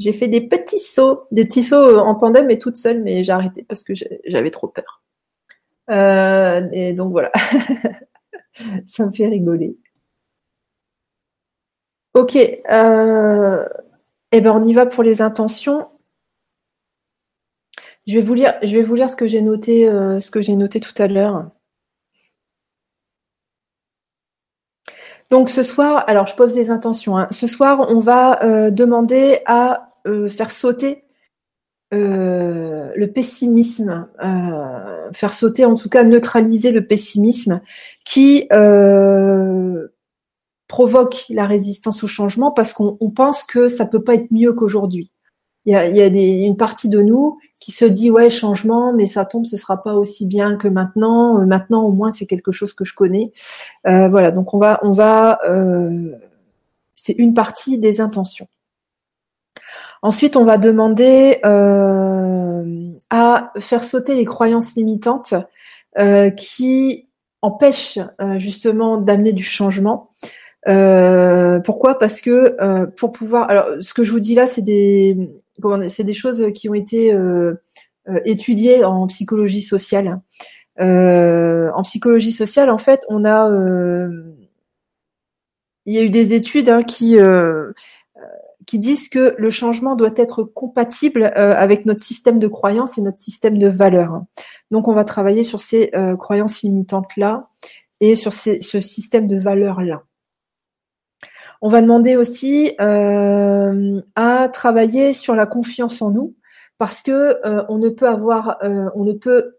[0.00, 3.22] j'ai fait des petits sauts, des petits sauts euh, en tandem et toute seule, mais
[3.22, 3.92] j'ai arrêté parce que
[4.26, 5.02] j'avais trop peur.
[5.90, 7.30] Euh, et donc voilà.
[8.86, 9.76] Ça me fait rigoler.
[12.14, 12.36] Ok.
[12.36, 13.68] Euh,
[14.32, 15.88] eh ben on y va pour les intentions.
[18.06, 20.56] Je vais vous lire, je vais vous lire ce que j'ai noté, ce que j'ai
[20.56, 21.50] noté tout à l'heure.
[25.30, 27.16] Donc ce soir, alors je pose des intentions.
[27.16, 27.28] Hein.
[27.30, 31.04] Ce soir, on va euh, demander à euh, faire sauter
[31.94, 34.08] euh, le pessimisme,
[35.12, 37.60] faire sauter, en tout cas neutraliser le pessimisme
[38.04, 38.48] qui
[40.68, 45.10] provoque la résistance au changement parce qu'on pense que ça peut pas être mieux qu'aujourd'hui.
[45.66, 48.94] Il y a, y a des, une partie de nous qui se dit ouais changement
[48.94, 51.40] mais ça tombe ce sera pas aussi bien que maintenant.
[51.40, 53.32] Euh, maintenant au moins c'est quelque chose que je connais.
[53.86, 54.30] Euh, voilà.
[54.30, 56.12] Donc on va on va euh,
[56.96, 58.48] c'est une partie des intentions.
[60.02, 61.40] Ensuite on va demander
[63.10, 65.34] à faire sauter les croyances limitantes
[66.38, 67.06] qui
[67.42, 67.98] empêchent
[68.36, 70.10] justement d'amener du changement.
[70.64, 71.98] Pourquoi?
[71.98, 75.18] Parce que pour pouvoir, alors ce que je vous dis là, c'est des,
[75.88, 77.54] c'est des choses qui ont été euh,
[78.08, 80.20] euh, étudiées en psychologie sociale.
[80.80, 83.48] Euh, en psychologie sociale, en fait, on a,
[85.86, 87.16] il y a eu des études hein, qui
[88.66, 93.18] qui disent que le changement doit être compatible avec notre système de croyances et notre
[93.18, 94.22] système de valeurs.
[94.70, 97.48] Donc, on va travailler sur ces croyances limitantes là
[98.00, 100.04] et sur ce système de valeurs là.
[101.62, 106.34] On va demander aussi euh, à travailler sur la confiance en nous,
[106.78, 109.58] parce que on ne peut avoir, on ne peut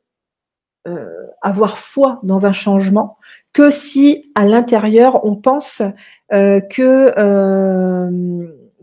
[1.41, 3.17] avoir foi dans un changement
[3.53, 5.83] que si à l'intérieur on pense
[6.31, 7.11] que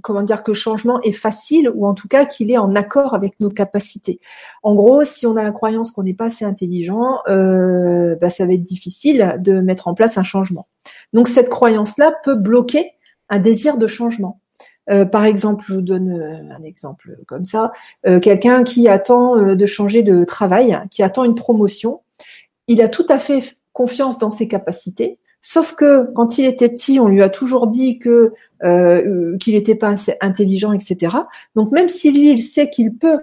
[0.02, 3.38] comment dire que changement est facile ou en tout cas qu'il est en accord avec
[3.40, 4.20] nos capacités.
[4.62, 8.46] En gros, si on a la croyance qu'on n'est pas assez intelligent, euh, bah, ça
[8.46, 10.66] va être difficile de mettre en place un changement.
[11.12, 12.92] Donc cette croyance-là peut bloquer
[13.28, 14.40] un désir de changement.
[14.90, 17.72] Euh, par exemple, je vous donne euh, un exemple comme ça,
[18.22, 22.00] quelqu'un qui attend de changer de travail, qui attend une promotion,
[22.68, 26.98] il a tout à fait confiance dans ses capacités, Sauf que quand il était petit,
[26.98, 28.32] on lui a toujours dit que
[28.64, 31.16] euh, qu'il n'était pas assez intelligent, etc.
[31.54, 33.20] Donc même si lui, il sait qu'il peut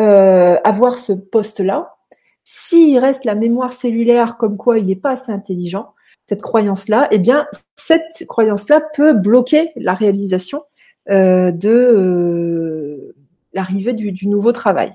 [0.00, 1.96] euh, avoir ce poste-là,
[2.42, 5.92] s'il reste la mémoire cellulaire comme quoi il n'est pas assez intelligent,
[6.28, 10.62] cette croyance-là, eh bien, cette croyance-là peut bloquer la réalisation
[11.10, 13.14] euh, de
[13.52, 14.92] l'arrivée du, nouveau travail.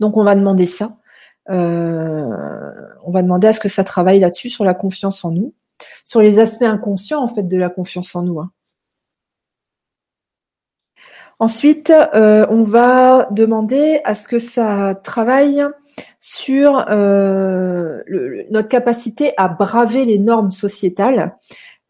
[0.00, 0.96] Donc, on va demander ça.
[1.48, 5.54] on va demander à ce que ça travaille là-dessus, sur la confiance en nous,
[6.04, 8.40] sur les aspects inconscients en fait de la confiance en nous.
[8.40, 8.50] Hein.
[11.40, 15.64] Ensuite, euh, on va demander à ce que ça travaille
[16.20, 18.02] sur euh,
[18.50, 21.36] notre capacité à braver les normes sociétales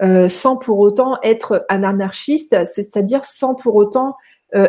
[0.03, 4.17] euh, sans pour autant être un anarchiste, c'est-à-dire sans pour autant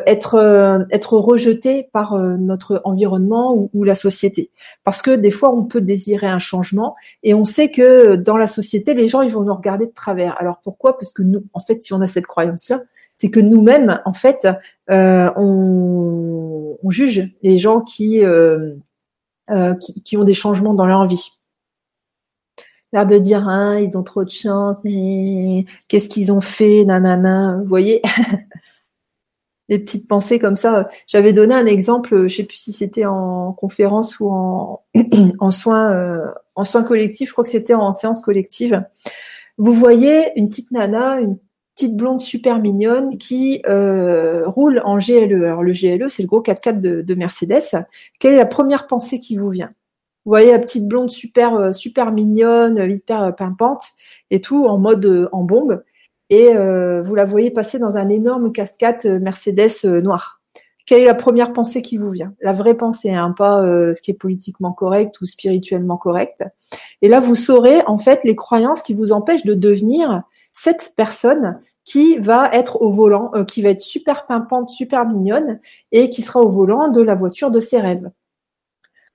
[0.07, 4.49] être être rejeté par notre environnement ou, la société.
[4.83, 8.47] Parce que des fois, on peut désirer un changement et on sait que dans la
[8.47, 10.41] société, les gens ils vont nous regarder de travers.
[10.41, 10.97] Alors pourquoi?
[10.97, 12.81] Parce que nous, en fait, si on a cette croyance-là,
[13.17, 14.47] c'est que nous-mêmes, en fait,
[14.91, 18.75] euh, on, juge les gens euh,
[19.51, 21.31] euh, qui, ont des changements dans leur vie.
[22.93, 24.77] L'air de dire, hein, ils ont trop de chance,
[25.87, 28.01] qu'est-ce qu'ils ont fait, nanana, vous voyez
[29.69, 30.89] les petites pensées comme ça.
[31.07, 34.79] J'avais donné un exemple, je sais plus si c'était en conférence ou
[35.51, 38.83] soins en soins collectifs, je crois que c'était en séance collective.
[39.57, 41.37] Vous voyez une petite nana, une
[41.75, 45.43] petite blonde super mignonne qui euh, roule en GLE.
[45.43, 47.85] Alors le GLE, c'est le gros 4x4 de, Mercedes.
[48.17, 49.71] Quelle est la première pensée qui vous vient?
[50.25, 53.89] Vous voyez la petite blonde super euh, super mignonne, hyper euh, pimpante
[54.31, 55.83] et tout en mode en bombe.
[56.31, 60.41] Et vous la voyez passer dans un énorme 4x4 Mercedes noir.
[60.87, 62.33] Quelle est la première pensée qui vous vient?
[62.41, 66.43] La vraie pensée, hein, pas ce qui est politiquement correct ou spirituellement correct.
[67.03, 70.23] Et là, vous saurez en fait les croyances qui vous empêchent de devenir
[70.55, 75.59] cette personne qui va être au volant, euh, qui va être super pimpante, super mignonne
[75.91, 78.09] et qui sera au volant de la voiture de ses rêves.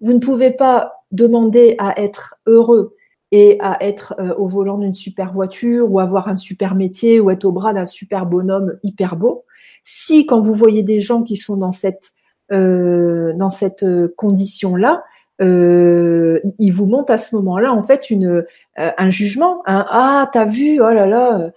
[0.00, 2.94] Vous ne pouvez pas demander à être heureux
[3.32, 7.30] et à être euh, au volant d'une super voiture ou avoir un super métier ou
[7.30, 9.44] être au bras d'un super bonhomme hyper beau.
[9.82, 12.12] Si quand vous voyez des gens qui sont dans cette
[12.52, 15.04] euh, dans cette condition là,
[15.40, 18.42] euh, il vous monte à ce moment-là en fait une euh,
[18.76, 19.62] un jugement.
[19.66, 21.50] Un, ah, t'as vu, oh là là.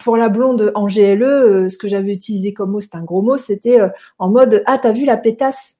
[0.00, 3.22] Pour la blonde en GLE, euh, ce que j'avais utilisé comme mot, c'est un gros
[3.22, 3.80] mot, c'était
[4.18, 5.76] en mode ah, t'as vu la pétasse.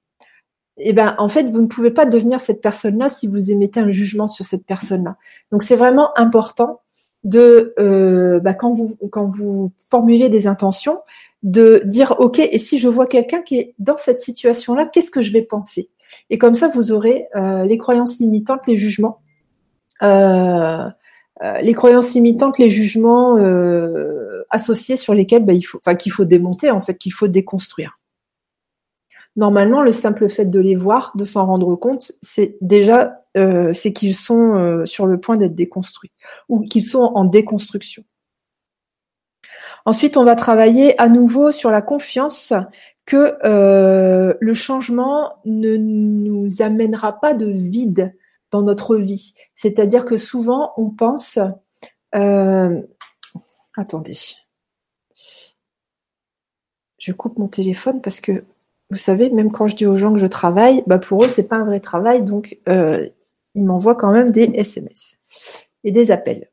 [0.79, 3.91] Eh ben, en fait, vous ne pouvez pas devenir cette personne-là si vous émettez un
[3.91, 5.17] jugement sur cette personne-là.
[5.51, 6.81] Donc, c'est vraiment important
[7.25, 7.75] de
[8.43, 11.01] bah, quand vous quand vous formulez des intentions,
[11.43, 15.23] de dire ok, et si je vois quelqu'un qui est dans cette situation-là, qu'est-ce que
[15.23, 15.91] je vais penser?
[16.31, 19.21] Et comme ça, vous aurez euh, les croyances limitantes, les jugements.
[20.03, 20.89] Euh,
[21.43, 23.37] euh, les croyances limitantes, les jugements
[24.51, 27.99] associés sur lesquels bah, il faut, qu'il faut démonter, en fait, qu'il faut déconstruire.
[29.37, 34.83] Normalement, le simple fait de les voir, de s'en rendre compte, c'est déjà qu'ils sont
[34.85, 36.11] sur le point d'être déconstruits
[36.49, 38.03] ou qu'ils sont en déconstruction.
[39.85, 42.53] Ensuite, on va travailler à nouveau sur la confiance
[43.09, 48.15] que euh, le changement ne nous amènera pas de vide
[48.51, 49.33] dans notre vie.
[49.55, 51.39] C'est-à-dire que souvent, on pense...
[52.15, 52.83] Euh,
[53.79, 54.19] attendez.
[56.99, 58.45] Je coupe mon téléphone parce que,
[58.91, 61.49] vous savez, même quand je dis aux gens que je travaille, bah pour eux, c'est
[61.49, 63.09] pas un vrai travail, donc euh,
[63.55, 65.17] ils m'envoient quand même des SMS
[65.83, 66.51] et des appels.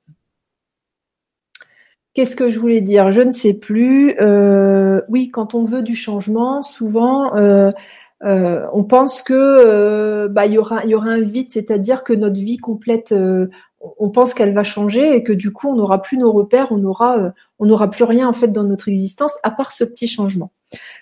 [2.15, 3.11] Qu'est-ce que je voulais dire?
[3.11, 4.15] Je ne sais plus.
[4.21, 7.73] Euh, oui, quand on veut du changement, souvent euh,
[8.23, 12.39] euh, on pense que bah il y aura y aura un vide, c'est-à-dire que notre
[12.39, 13.13] vie complète,
[13.99, 16.81] on pense qu'elle va changer et que du coup on n'aura plus nos repères, on
[16.85, 20.53] aura on n'aura plus rien en fait dans notre existence à part ce petit changement.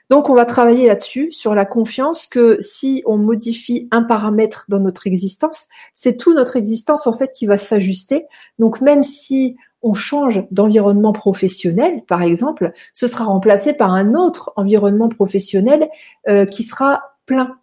[0.10, 4.80] Donc on va travailler là-dessus sur la confiance que si on modifie un paramètre dans
[4.80, 8.26] notre existence, c'est tout notre existence en fait qui va s'ajuster.
[8.58, 14.54] Donc même si on change d'environnement professionnel, par exemple, ce sera remplacé par un autre
[14.56, 15.90] environnement professionnel
[16.30, 17.58] euh, qui sera plein.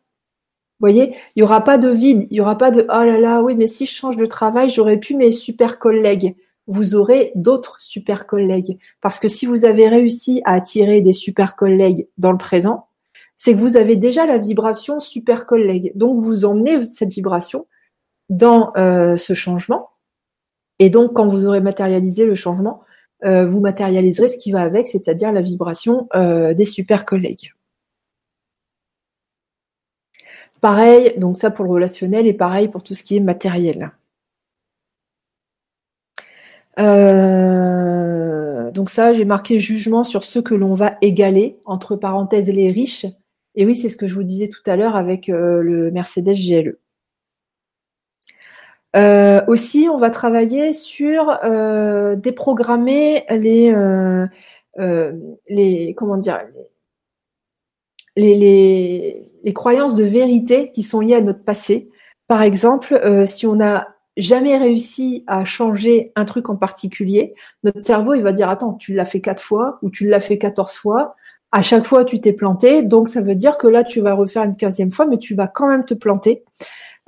[0.78, 3.42] Voyez, il n'y aura pas de vide, il n'y aura pas de oh là là,
[3.42, 6.36] oui, mais si je change de travail, j'aurais pu mes super collègues.
[6.66, 8.78] Vous aurez d'autres super collègues.
[9.00, 12.86] Parce que si vous avez réussi à attirer des super collègues dans le présent,
[13.36, 15.92] c'est que vous avez déjà la vibration super collègue.
[15.94, 17.66] Donc vous emmenez cette vibration
[18.28, 19.90] dans euh, ce changement.
[20.80, 22.82] Et donc quand vous aurez matérialisé le changement,
[23.24, 27.52] euh, vous matérialiserez ce qui va avec, c'est-à-dire la vibration euh, des super collègues.
[30.60, 33.92] Pareil, donc ça pour le relationnel et pareil pour tout ce qui est matériel.
[36.78, 42.70] Euh, donc ça, j'ai marqué jugement sur ce que l'on va égaler, entre parenthèses les
[42.70, 43.06] riches.
[43.54, 46.79] Et oui, c'est ce que je vous disais tout à l'heure avec le Mercedes GLE.
[48.96, 51.38] Euh, aussi, on va travailler sur
[52.16, 53.72] déprogrammer les,
[55.48, 56.40] les comment dire
[58.16, 61.90] les, les, les croyances de vérité qui sont liées à notre passé.
[62.26, 67.34] Par exemple, euh, si on n'a jamais réussi à changer un truc en particulier,
[67.64, 70.38] notre cerveau, il va dire, attends, tu l'as fait quatre fois ou tu l'as fait
[70.38, 71.16] quatorze fois.
[71.52, 72.82] À chaque fois, tu t'es planté.
[72.82, 75.48] Donc, ça veut dire que là, tu vas refaire une quinzième fois, mais tu vas
[75.48, 76.44] quand même te planter.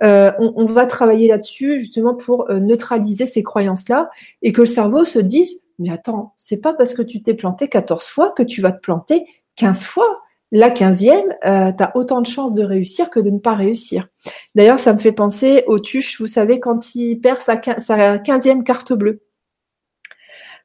[0.03, 4.11] Euh, on, va travailler là-dessus justement pour euh, neutraliser ces croyances-là
[4.43, 7.69] et que le cerveau se dise, mais attends, c'est pas parce que tu t'es planté
[7.69, 9.27] 14 fois que tu vas te planter
[9.57, 10.23] 15 fois.
[10.51, 14.09] La quinzième, euh, tu as autant de chances de réussir que de ne pas réussir.
[14.55, 17.57] D'ailleurs, ça me fait penser au tuche, vous savez, quand il perd sa,
[18.19, 19.23] quinzième carte bleue.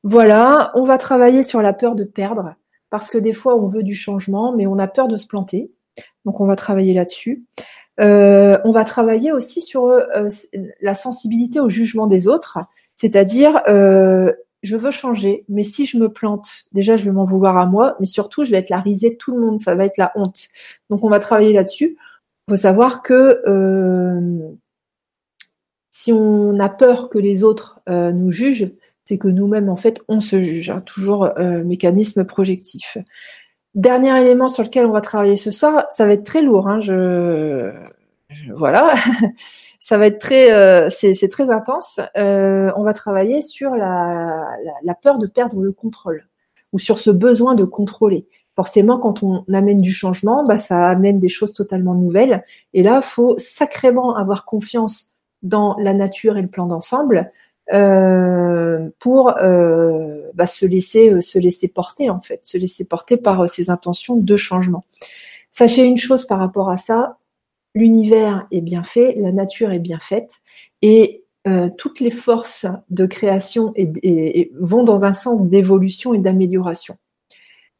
[0.04, 2.56] Voilà, on va travailler sur la peur de perdre,
[2.90, 5.72] parce que des fois, on veut du changement, mais on a peur de se planter.
[6.26, 7.46] Donc, on va travailler là-dessus.
[8.00, 10.30] Euh, on va travailler aussi sur euh,
[10.82, 12.60] la sensibilité au jugement des autres,
[12.96, 14.32] c'est-à-dire euh,
[14.64, 17.96] je veux changer, mais si je me plante, déjà je vais m'en vouloir à moi,
[18.00, 20.12] mais surtout je vais être la risée de tout le monde, ça va être la
[20.16, 20.48] honte.
[20.90, 21.98] Donc on va travailler là-dessus.
[22.48, 24.50] Il faut savoir que euh,
[25.92, 28.72] si on a peur que les autres euh, nous jugent,
[29.06, 32.98] c'est que nous-mêmes en fait on se juge, hein, toujours euh, mécanisme projectif.
[33.78, 36.68] Dernier élément sur lequel on va travailler ce soir, ça va être très lourd.
[36.68, 37.72] Hein, je,
[38.56, 38.96] voilà.
[39.80, 42.00] ça va être très, euh, c'est très intense.
[42.18, 44.48] Euh, on va travailler sur la,
[45.04, 46.28] peur de perdre le contrôle
[46.74, 48.28] ou sur ce besoin de contrôler.
[48.56, 52.44] Forcément, quand on amène du changement, bah, ça amène des choses totalement nouvelles.
[52.74, 55.12] Et là, faut sacrément avoir confiance
[55.44, 57.32] dans la nature et le plan d'ensemble
[57.74, 59.34] euh, pour
[60.34, 64.38] bah, se laisser se laisser porter en fait, se laisser porter par ces intentions de
[64.38, 64.86] changement.
[65.52, 67.18] Sachez une chose par rapport à ça,
[67.74, 70.36] l'univers est bien fait, la nature est bien faite,
[70.82, 73.74] et euh, toutes les forces de création
[74.60, 76.98] vont dans un sens d'évolution et d'amélioration.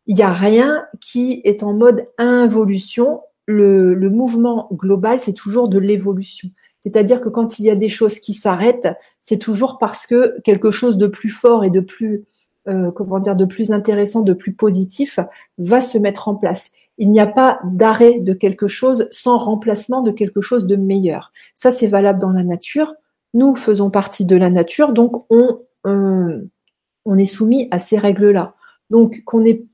[0.06, 3.22] Il n'y a rien qui est en mode involution.
[3.46, 6.50] Le mouvement global, c'est toujours de l'évolution.
[6.82, 8.90] C'est-à-dire que quand il y a des choses qui s'arrêtent,
[9.22, 12.26] c'est toujours parce que quelque chose de plus fort et de plus,
[12.68, 15.20] euh, comment dire, de plus intéressant, de plus positif
[15.58, 16.72] va se mettre en place.
[16.98, 21.32] Il n'y a pas d'arrêt de quelque chose sans remplacement de quelque chose de meilleur.
[21.56, 22.96] Ça, c'est valable dans la nature.
[23.34, 28.56] Nous faisons partie de la nature, donc on, on, est soumis à ces règles-là.
[28.90, 29.66] Donc qu'on ait,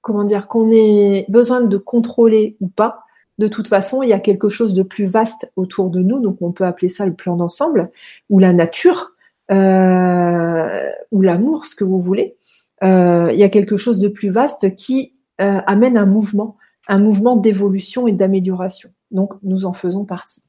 [0.00, 3.00] comment dire, qu'on ait besoin de contrôler ou pas,
[3.40, 6.36] de toute façon, il y a quelque chose de plus vaste autour de nous, donc
[6.42, 7.90] on peut appeler ça le plan d'ensemble,
[8.28, 9.12] ou la nature,
[9.50, 12.36] euh, ou l'amour, ce que vous voulez.
[12.84, 16.56] Euh, il y a quelque chose de plus vaste qui euh, amène un mouvement
[16.88, 18.90] un mouvement d'évolution et d'amélioration.
[19.12, 20.42] Donc, nous en faisons partie.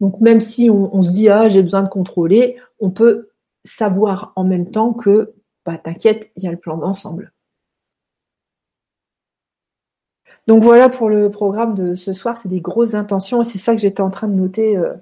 [0.00, 3.30] Donc, même si on, se dit, ah, j'ai besoin de contrôler, on peut
[3.64, 5.34] savoir en même temps que,
[5.66, 7.32] bah, t'inquiète, il y a le plan d'ensemble.
[10.48, 13.74] Donc voilà pour le programme de ce soir, c'est des grosses intentions et c'est ça
[13.74, 14.94] que j'étais en train de noter euh,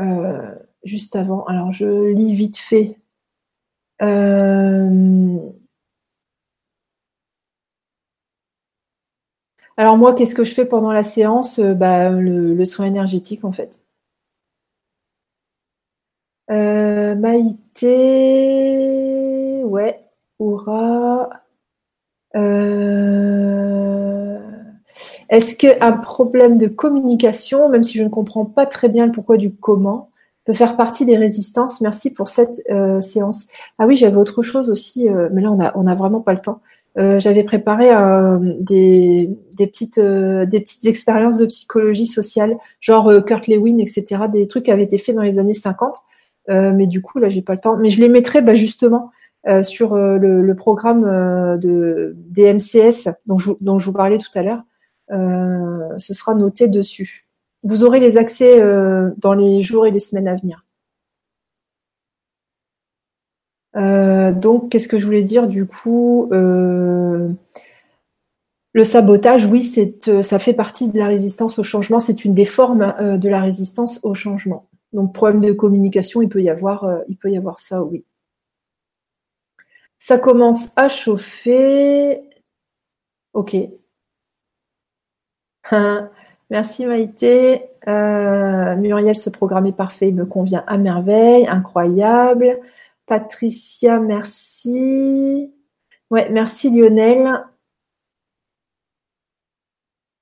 [0.00, 0.54] euh,
[0.84, 1.44] juste avant.
[1.46, 2.98] Alors je lis vite fait.
[4.02, 5.38] Euh,
[9.76, 11.60] Alors moi, qu'est-ce que je fais pendant la séance?
[11.60, 13.80] Bah, le, soin énergétique en fait.
[17.14, 17.94] Maïté,
[19.64, 20.04] ouais,
[20.38, 21.28] Aura.
[25.36, 29.36] Est-ce qu'un problème de communication, même si je ne comprends pas très bien le pourquoi
[29.36, 30.10] du comment,
[30.44, 31.80] peut faire partie des résistances?
[31.80, 32.62] Merci pour cette
[33.00, 33.46] séance.
[33.78, 36.40] Ah oui, j'avais autre chose aussi, mais là on a, on a vraiment pas le
[36.40, 36.60] temps.
[36.96, 43.12] Euh, j'avais préparé euh, des, des, petites, euh, des petites expériences de psychologie sociale, genre
[43.24, 45.96] Kurt Lewin, etc., des trucs qui avaient été faits dans les années 50.
[46.48, 47.76] mais du coup, là, j'ai pas le temps.
[47.76, 49.10] Mais je les mettrai bah, justement
[49.62, 51.02] sur le, le, programme
[51.58, 54.62] de, des MCS dont je, dont je vous parlais tout à l'heure.
[55.08, 57.26] Ce sera noté dessus.
[57.62, 58.60] Vous aurez les accès
[59.18, 60.64] dans les jours et les semaines à venir.
[64.40, 66.28] donc, qu'est-ce que je voulais dire du coup
[68.74, 69.72] le sabotage, oui,
[70.08, 72.00] euh, ça fait partie de la résistance au changement.
[72.00, 74.68] C'est une des formes euh, de la résistance au changement.
[74.92, 78.04] Donc, problème de communication, il peut y avoir, euh, il peut y avoir ça, oui.
[80.00, 82.20] Ça commence à chauffer.
[83.32, 83.56] Ok.
[86.50, 87.64] Merci Maïté.
[87.86, 92.58] Muriel, ce programme est parfait, il me convient à merveille, incroyable.
[93.06, 95.52] Patricia, merci.
[96.10, 97.44] Ouais, merci Lionel.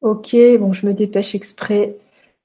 [0.01, 1.97] Ok, bon, je me dépêche exprès.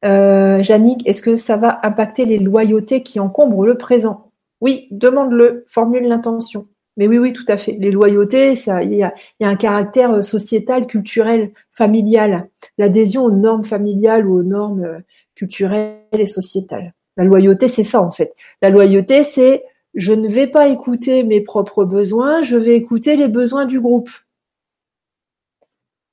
[0.05, 4.31] Euh, est-ce que ça va impacter les loyautés qui encombrent le présent?
[4.61, 6.67] Oui, demande-le, formule l'intention.
[6.97, 7.73] Mais oui, oui, tout à fait.
[7.73, 12.49] Les loyautés, il y a, un caractère euh, sociétal, culturel, familial.
[12.77, 14.99] L'adhésion aux normes familiales ou aux normes euh,
[15.35, 16.93] culturelles et sociétales.
[17.15, 18.33] La loyauté, c'est ça en fait.
[18.61, 23.27] La loyauté, c'est je ne vais pas écouter mes propres besoins, je vais écouter les
[23.27, 24.11] besoins du groupe.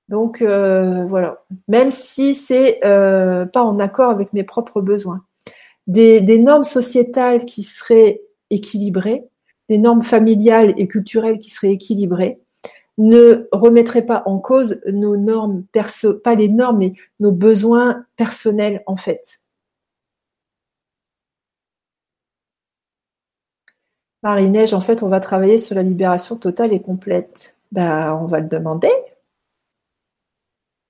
[0.09, 5.25] Donc euh, voilà, même si c'est euh, pas en accord avec mes propres besoins.
[5.87, 9.25] Des, normes sociétales qui seraient équilibrées,
[9.69, 12.41] des normes familiales et culturelles qui seraient équilibrées,
[12.99, 15.65] ne remettraient pas en cause nos normes
[16.23, 19.41] pas les normes, mais nos besoins personnels en fait.
[24.23, 27.57] Marie-Neige, en fait, on va travailler sur la libération totale et complète.
[27.73, 28.89] Ben, on va le demander.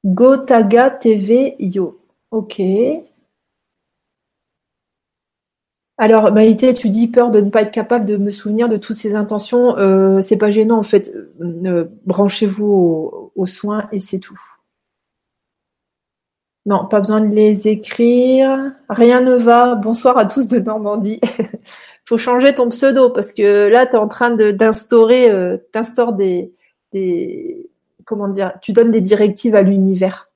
[0.05, 1.99] Gotaga TV Yo.
[2.31, 2.61] Ok.
[5.97, 8.97] Alors, Maïté, tu dis peur de ne pas être capable de me souvenir de toutes
[8.97, 9.79] ces intentions.
[9.79, 11.15] Euh, c'est pas gênant, en fait.
[11.41, 14.39] Euh, branchez-vous aux, soins et c'est tout.
[16.67, 18.73] Non, pas besoin de les écrire.
[18.89, 19.77] Rien ne va.
[19.77, 21.21] Bonsoir à tous de Normandie.
[22.07, 25.59] Faut changer ton pseudo parce que là, tu es en train d'instaurer, euh,
[26.17, 26.53] des,
[26.93, 27.71] des,
[28.05, 30.31] comment dire, tu donnes des directives à l'univers.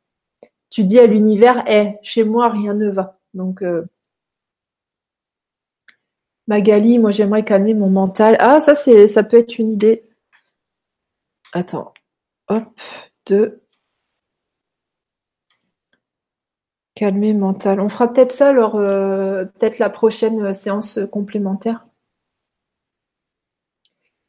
[0.71, 3.19] Tu dis à l'univers, hé, chez moi, rien ne va.
[3.35, 3.83] Donc, euh,
[6.49, 8.37] Magali, moi, j'aimerais calmer mon mental.
[8.41, 10.03] Ah, ça, c'est, ça peut être une idée.
[11.53, 11.93] Attends.
[12.49, 12.65] Hop,
[13.27, 13.63] deux.
[16.95, 17.81] Calmer mental.
[17.81, 21.87] On fera peut-être ça alors, euh, peut-être la prochaine euh, séance complémentaire.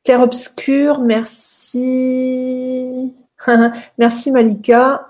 [0.03, 1.79] Claire obscur, merci.
[3.97, 5.07] Merci Malika.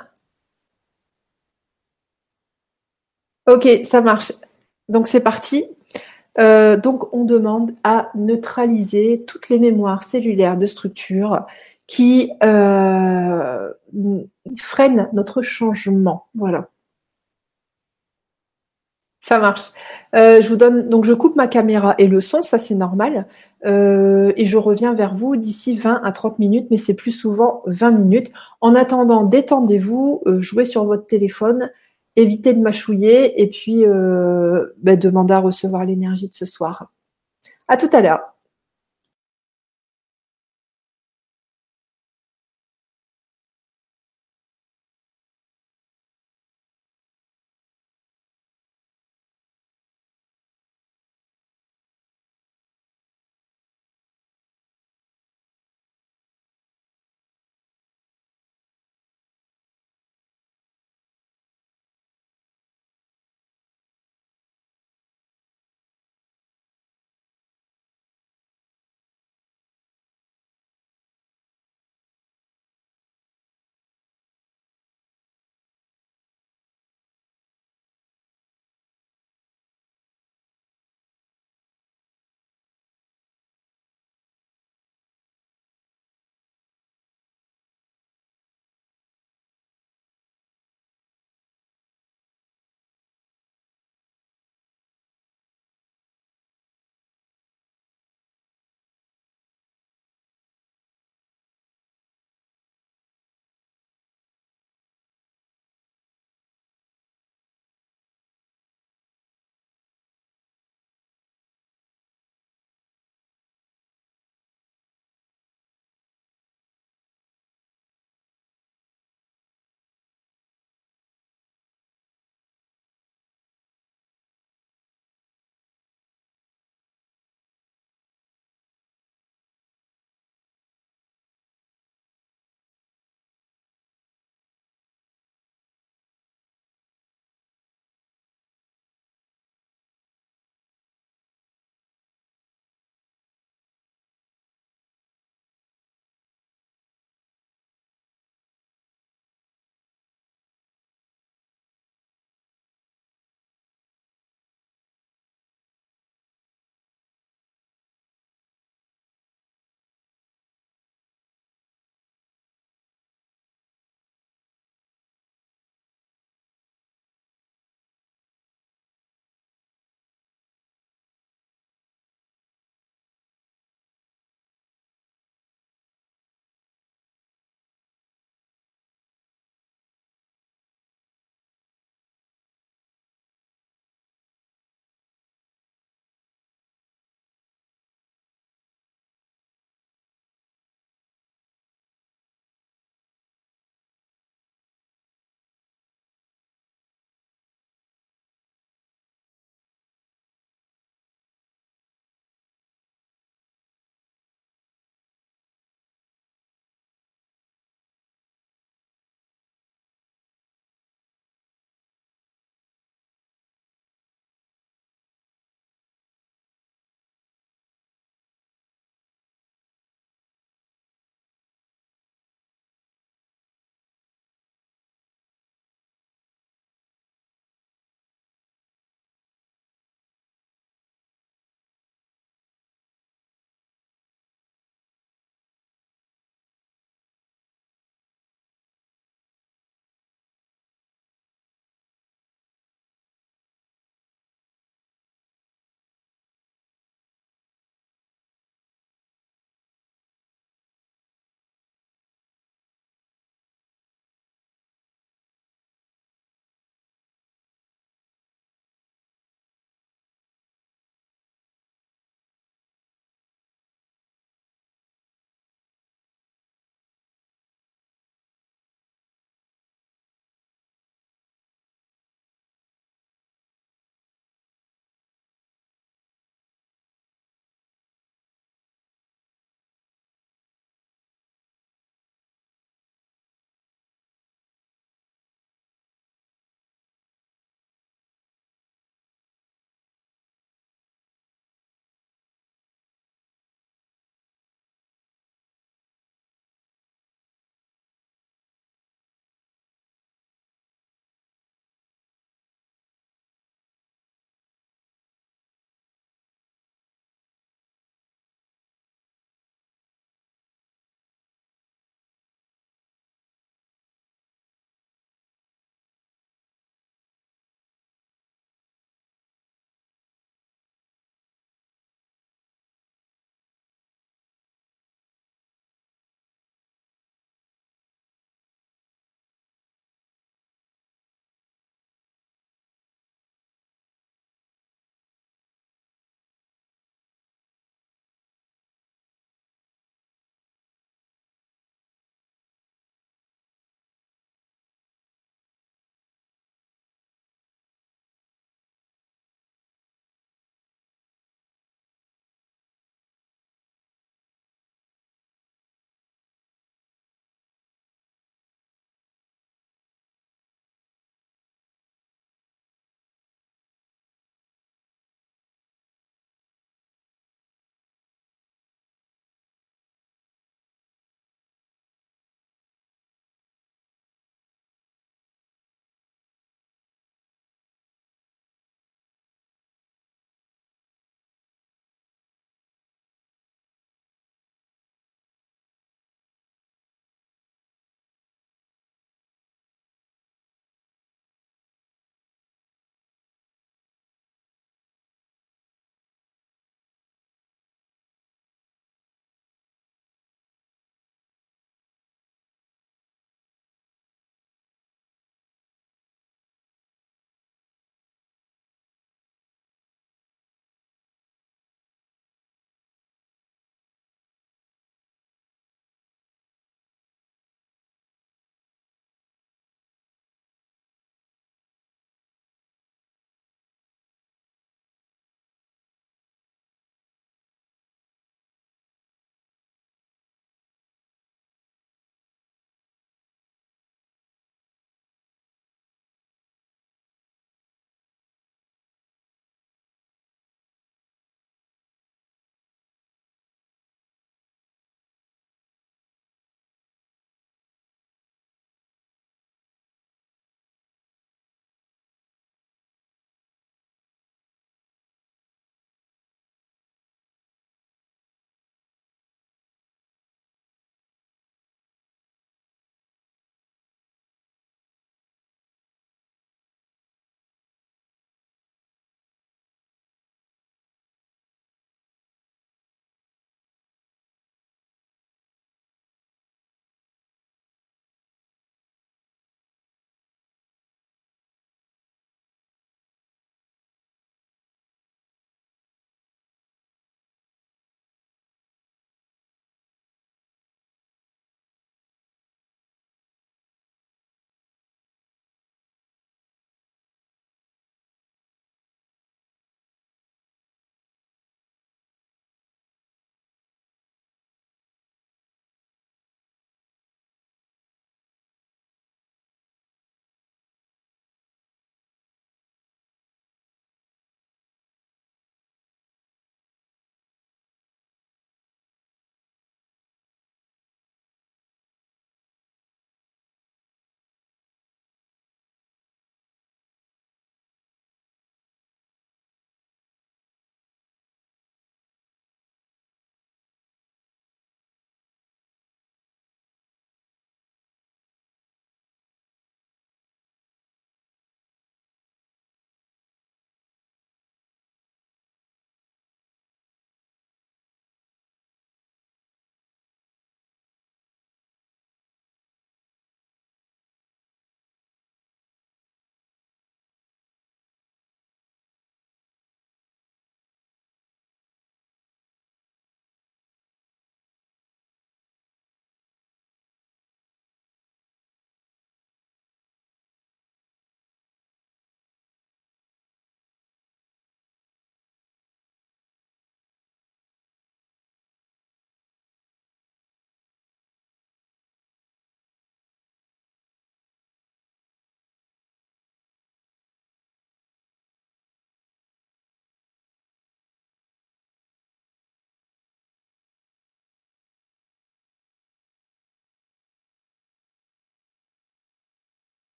[3.48, 4.32] Ok, ça marche.
[4.90, 5.66] Donc c'est parti.
[6.40, 11.46] Euh, donc on demande à neutraliser toutes les mémoires cellulaires de structure
[11.88, 13.72] qui euh,
[14.58, 16.28] freinent notre changement.
[16.36, 16.70] Voilà.
[19.22, 19.72] Ça marche.
[20.16, 23.28] Euh, je vous donne donc je coupe ma caméra et le son, ça c'est normal.
[23.66, 27.92] Et je reviens vers vous d'ici 20 à 30 minutes, mais c'est plus souvent 20
[27.92, 28.32] minutes.
[28.62, 31.70] En attendant, détendez-vous, jouez sur votre téléphone,
[32.20, 36.92] évitez de mâchouiller et puis ben, demandez à recevoir l'énergie de ce soir.
[37.68, 38.39] À tout à l'heure.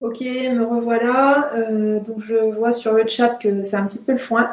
[0.00, 1.52] Ok, me revoilà.
[1.54, 4.50] Euh, donc je vois sur le chat que c'est un petit peu le foin.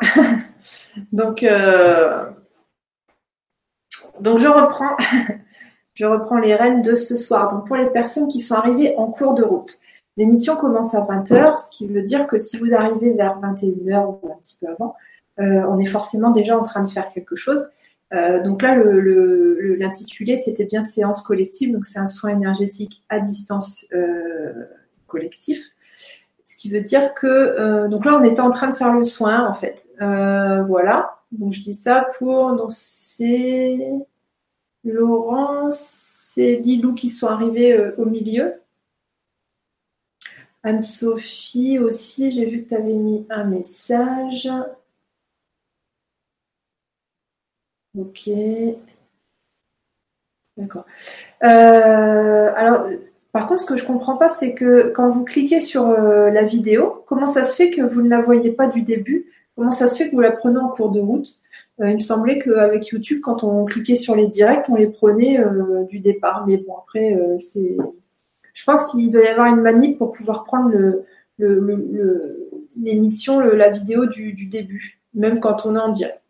[1.13, 2.25] donc, euh,
[4.19, 4.97] donc je reprends.
[5.93, 7.49] je reprends les rênes de ce soir.
[7.49, 9.79] Donc pour les personnes qui sont arrivées en cours de route,
[10.17, 14.29] l'émission commence à 20h, ce qui veut dire que si vous arrivez vers 21h ou
[14.29, 14.95] un petit peu avant,
[15.39, 17.69] euh, on est forcément déjà en train de faire quelque chose.
[18.11, 21.71] donc là, l'intitulé, c'était bien séance collective.
[21.71, 23.85] Donc c'est un soin énergétique à distance
[25.07, 25.71] collectif.
[26.47, 29.03] Ce qui veut dire que, euh, donc là, on était en train de faire le
[29.03, 29.89] soin, en fait.
[30.01, 31.19] Euh, voilà.
[31.33, 33.77] Donc, je dis ça pour, donc c'est
[34.85, 38.61] Laurence et Lilou qui sont arrivés euh, au milieu.
[40.63, 44.49] Anne-Sophie aussi, j'ai vu que tu avais mis un message.
[47.95, 48.29] Ok.
[50.55, 50.85] D'accord.
[51.41, 52.87] alors,
[53.37, 56.43] par contre, ce que je comprends pas, c'est que quand vous cliquez sur euh, la
[56.43, 59.27] vidéo, comment ça se fait que vous ne la voyez pas du début?
[59.55, 61.39] Comment ça se fait que vous la prenez en cours de route?
[61.79, 65.39] Euh, Il me semblait qu'avec YouTube, quand on cliquait sur les directs, on les prenait
[65.39, 66.47] euh, du départ.
[66.47, 67.77] Mais bon, après, c'est.
[68.55, 70.73] Je pense qu'il doit y avoir une manip pour pouvoir prendre
[72.75, 76.23] l'émission, la vidéo du, début, même quand on est en direct.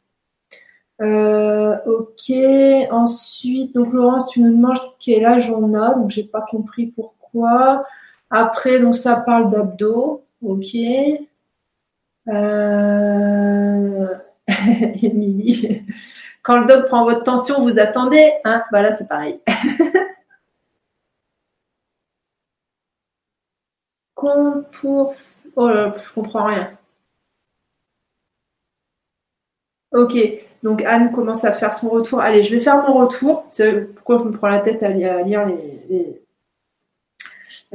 [1.02, 2.32] Euh, ok.
[2.92, 5.94] Ensuite, donc Laurence, tu nous demandes quel âge on a.
[5.96, 7.86] Donc j'ai pas compris pourquoi.
[8.30, 10.24] Après, donc ça parle d'abdos.
[10.42, 10.76] Ok.
[12.28, 14.08] Euh...
[15.04, 15.84] Émilie.
[16.44, 18.32] Quand le doc prend votre tension, vous attendez.
[18.46, 19.40] Hein bah là, c'est pareil.
[24.72, 25.16] pour.
[25.56, 26.78] Oh là, je comprends rien.
[29.92, 30.47] Ok.
[30.64, 32.20] Donc Anne commence à faire son retour.
[32.20, 33.46] Allez, je vais faire mon retour.
[33.96, 35.48] Pourquoi je me prends la tête à lire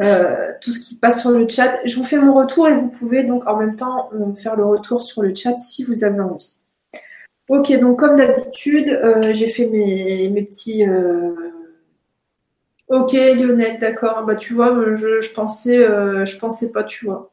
[0.00, 1.80] euh, tout ce qui passe sur le chat.
[1.84, 4.64] Je vous fais mon retour et vous pouvez donc en même temps euh, faire le
[4.64, 6.54] retour sur le chat si vous avez envie.
[7.48, 10.84] Ok, donc comme d'habitude, euh, j'ai fait mes, petits.
[12.88, 14.24] Ok, Lionel, d'accord.
[14.24, 17.30] Bah tu vois, je, pensais, je pensais pas, tu vois.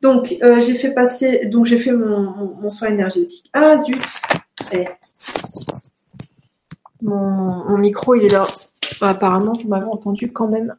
[0.00, 3.50] Donc j'ai fait passer, donc j'ai fait mon soin énergétique.
[3.52, 4.02] Ah zut,
[7.02, 8.46] mon, micro, il est là.
[9.00, 10.74] apparemment, vous m'avez entendu quand même.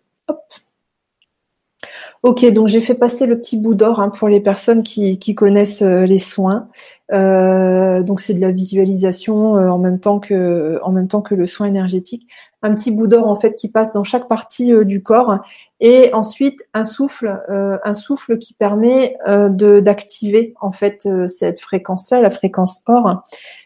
[2.23, 5.81] Ok, donc j'ai fait passer le petit bout d'or hein, pour les personnes qui, connaissent
[5.81, 6.69] euh, les soins.
[7.11, 11.33] Euh, donc c'est de la visualisation euh, en même temps que en même temps que
[11.33, 12.27] le soin énergétique.
[12.61, 15.39] Un petit bout d'or en fait qui passe dans chaque partie du corps
[15.79, 22.29] et ensuite un souffle, un souffle qui permet de d'activer en fait cette fréquence-là, la
[22.29, 23.23] fréquence or.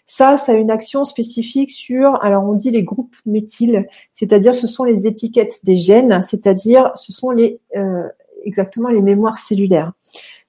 [0.08, 4.68] Ça, ça a une action spécifique sur, alors on dit les groupes méthyl, c'est-à-dire ce
[4.68, 8.08] sont les étiquettes des gènes, c'est-à-dire ce sont les euh,
[8.44, 9.94] exactement les mémoires cellulaires.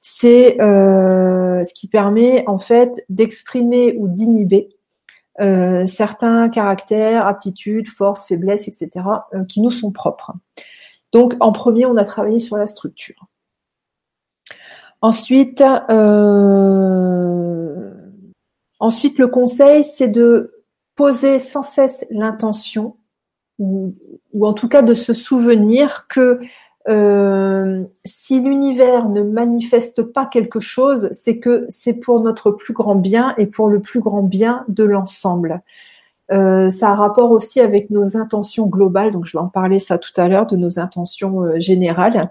[0.03, 4.76] C'est euh, ce qui permet en fait d'exprimer ou d'inhiber
[5.41, 9.07] euh, certains caractères, aptitudes, forces, faiblesses, etc.,
[9.49, 10.33] qui nous sont propres.
[11.13, 13.27] Donc en premier, on a travaillé sur la structure.
[15.03, 17.17] Ensuite, euh,
[18.79, 20.65] Ensuite, le conseil, c'est de
[20.95, 22.97] poser sans cesse l'intention,
[23.59, 23.95] ou,
[24.43, 26.41] en tout cas de se souvenir que
[26.89, 32.95] euh, si l'univers ne manifeste pas quelque chose, c'est que c'est pour notre plus grand
[32.95, 35.63] bien et pour le plus grand bien de l'ensemble.
[36.33, 39.99] Euh, ça a rapport aussi avec nos intentions globales, donc je vais en parler ça
[39.99, 42.29] tout à l'heure, de nos intentions euh, générales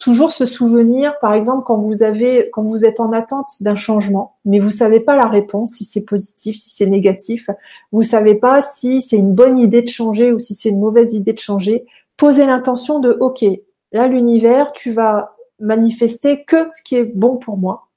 [0.00, 4.36] toujours se souvenir, par exemple, quand vous avez, quand vous êtes en attente d'un changement,
[4.46, 7.50] mais vous savez pas la réponse, si c'est positif, si c'est négatif,
[7.92, 11.14] vous savez pas si c'est une bonne idée de changer ou si c'est une mauvaise
[11.14, 11.84] idée de changer.
[12.16, 13.44] Posez l'intention de, ok,
[13.92, 17.88] là l'univers, tu vas manifester que ce qui est bon pour moi.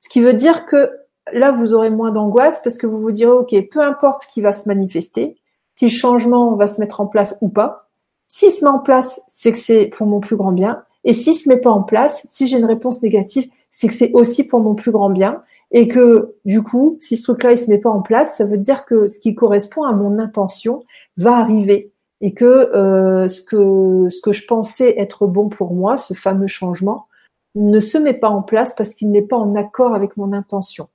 [0.00, 0.90] Ce qui veut dire que
[1.32, 4.40] là, vous aurez moins d'angoisse parce que vous vous direz, ok, peu importe ce qui
[4.40, 5.36] va se manifester,
[5.76, 7.88] si le changement va se mettre en place ou pas,
[8.28, 10.82] s'il se met en place, c'est que c'est pour mon plus grand bien.
[11.04, 14.12] Et si se met pas en place, si j'ai une réponse négative, c'est que c'est
[14.12, 15.42] aussi pour mon plus grand bien.
[15.70, 18.58] Et que du coup, si ce truc-là il se met pas en place, ça veut
[18.58, 20.84] dire que ce qui correspond à mon intention
[21.16, 21.92] va arriver
[22.24, 26.46] et que euh, ce que ce que je pensais être bon pour moi, ce fameux
[26.46, 27.06] changement,
[27.54, 30.88] ne se met pas en place parce qu'il n'est pas en accord avec mon intention.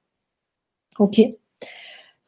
[0.97, 1.21] Ok.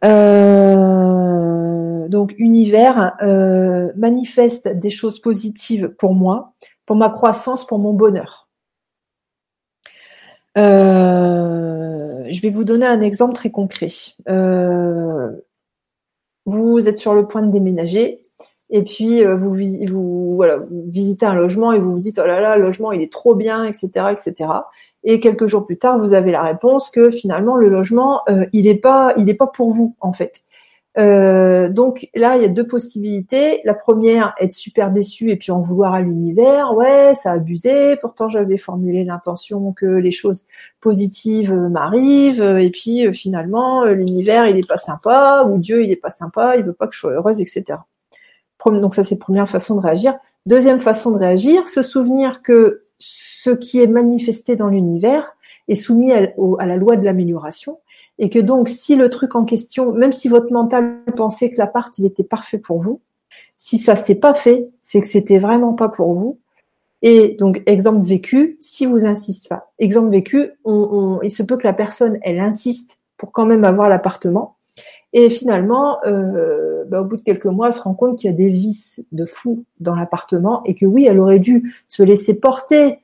[0.05, 6.53] Euh, donc univers euh, manifeste des choses positives pour moi
[6.85, 8.49] pour ma croissance, pour mon bonheur.
[10.55, 13.89] Je vais vous donner un exemple très concret.
[16.45, 18.21] Vous êtes sur le point de déménager
[18.71, 19.53] et puis vous,
[19.87, 20.43] vous, vous
[20.87, 23.35] visitez un logement et vous vous dites oh là là, le logement il est trop
[23.35, 24.49] bien, etc., etc.
[25.03, 28.21] Et quelques jours plus tard, vous avez la réponse que finalement le logement
[28.53, 30.43] il n'est pas, il est pas pour vous en fait.
[30.97, 33.61] Euh, donc là, il y a deux possibilités.
[33.63, 36.73] La première, être super déçu et puis en vouloir à l'univers.
[36.75, 37.95] Ouais, ça a abusé.
[37.97, 40.45] Pourtant, j'avais formulé l'intention que les choses
[40.81, 42.41] positives m'arrivent.
[42.59, 46.09] Et puis euh, finalement, euh, l'univers, il est pas sympa ou Dieu, il est pas
[46.09, 46.57] sympa.
[46.57, 47.79] Il veut pas que je sois heureuse, etc.
[48.65, 50.17] Donc ça, c'est première façon de réagir.
[50.45, 55.35] Deuxième façon de réagir, se souvenir que ce qui est manifesté dans l'univers
[55.67, 57.79] est soumis à la loi de l'amélioration
[58.19, 61.97] et que donc si le truc en question, même si votre mental pensait que l'appart
[61.97, 63.01] il était parfait pour vous,
[63.57, 66.39] si ça s'est pas fait, c'est que c'était vraiment pas pour vous.
[67.01, 71.73] Et donc exemple vécu, si vous insistez pas, exemple vécu, il se peut que la
[71.73, 74.55] personne elle insiste pour quand même avoir l'appartement.
[75.13, 78.33] Et finalement, euh, bah, au bout de quelques mois, elle se rend compte qu'il y
[78.33, 82.33] a des vices de fou dans l'appartement et que oui, elle aurait dû se laisser
[82.33, 82.99] porter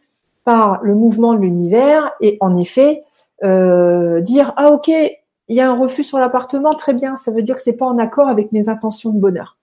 [0.46, 3.04] par le mouvement de l'univers et en effet,
[3.44, 7.44] euh, dire ah ok, il y a un refus sur l'appartement, très bien, ça veut
[7.44, 9.58] dire que c'est pas en accord avec mes intentions de bonheur.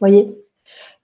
[0.00, 0.36] Voyez?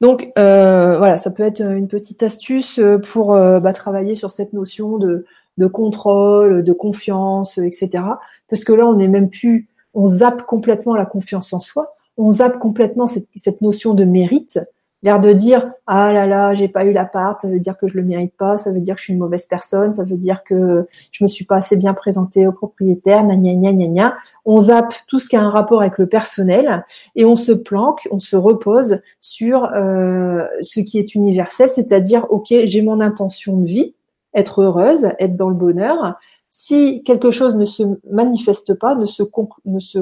[0.01, 2.81] Donc euh, voilà, ça peut être une petite astuce
[3.13, 5.25] pour euh, bah, travailler sur cette notion de,
[5.59, 8.05] de contrôle, de confiance, etc.
[8.49, 12.31] Parce que là, on n'est même plus, on zappe complètement la confiance en soi, on
[12.31, 14.61] zappe complètement cette, notion de mérite.
[15.05, 17.97] L'air de dire ah là là j'ai pas eu l'appart ça veut dire que je
[17.97, 20.45] le mérite pas ça veut dire que je suis une mauvaise personne ça veut dire
[20.45, 24.15] que je me suis pas assez bien présentée au propriétaire gna gna gna gna.
[24.45, 26.85] On zappe tout ce qui a un rapport avec le personnel
[27.17, 32.55] et on se planque on se repose sur euh, ce qui est universel c'est-à-dire ok
[32.63, 33.97] j'ai mon intention de vie
[34.35, 36.17] être heureuse être dans le bonheur
[36.55, 39.23] si quelque chose ne se manifeste pas, ne se,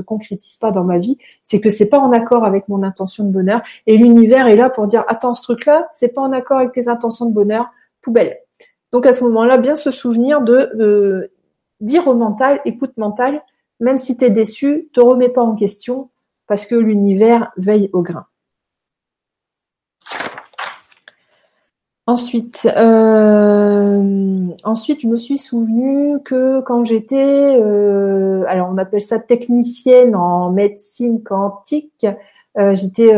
[0.00, 3.30] concrétise pas dans ma vie, c'est que c'est pas en accord avec mon intention de
[3.30, 3.62] bonheur.
[3.86, 6.88] Et l'univers est là pour dire attends, ce truc-là, c'est pas en accord avec tes
[6.88, 7.70] intentions de bonheur,
[8.02, 8.36] poubelle.
[8.90, 11.30] Donc à ce moment-là, bien se souvenir de
[11.80, 13.44] dire au mental, écoute mental,
[13.78, 16.10] même si tu es déçu, te remets pas en question
[16.48, 18.26] parce que l'univers veille au grain.
[22.10, 29.20] Ensuite, euh, ensuite, je me suis souvenu que quand j'étais, euh, alors on appelle ça
[29.20, 32.08] technicienne en médecine quantique,
[32.58, 33.12] euh, j'étais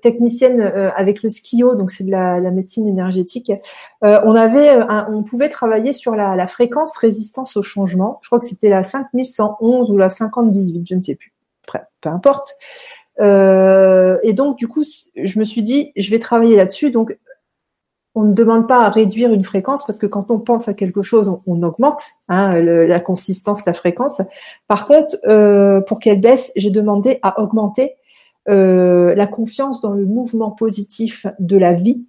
[0.00, 0.62] technicienne
[0.96, 3.52] avec le skio, donc c'est de la, médecine énergétique.
[4.02, 4.76] on avait,
[5.08, 8.18] on pouvait travailler sur la, fréquence résistance au changement.
[8.22, 11.32] Je crois que c'était la 5111 ou la 5018, je ne sais plus.
[12.00, 12.56] peu importe.
[13.20, 14.82] et donc du coup,
[15.14, 16.90] je me suis dit, je vais travailler là-dessus.
[16.90, 17.16] Donc
[18.14, 21.02] on ne demande pas à réduire une fréquence parce que quand on pense à quelque
[21.02, 24.20] chose, on, augmente hein, la consistance, la fréquence.
[24.66, 27.94] Par contre, euh, pour qu'elle baisse, j'ai demandé à augmenter
[28.48, 32.04] euh, la confiance dans le mouvement positif de la vie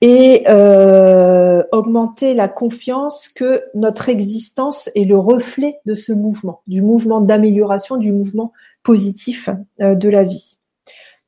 [0.00, 6.82] et euh, augmenter la confiance que notre existence est le reflet de ce mouvement, du
[6.82, 8.52] mouvement d'amélioration, du mouvement
[8.84, 9.48] positif
[9.78, 10.58] de la vie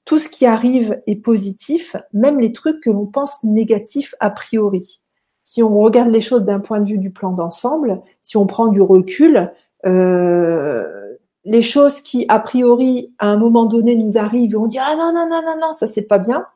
[0.04, 5.00] tout ce qui arrive est positif, même les trucs que l'on pense négatifs a priori.
[5.44, 8.68] Si on regarde les choses d'un point de vue du plan d'ensemble, si on prend
[8.68, 9.50] du recul,
[9.86, 14.78] euh, les choses qui a priori à un moment donné nous arrivent et on dit
[14.78, 16.46] ah non non non non non ça c'est pas bien.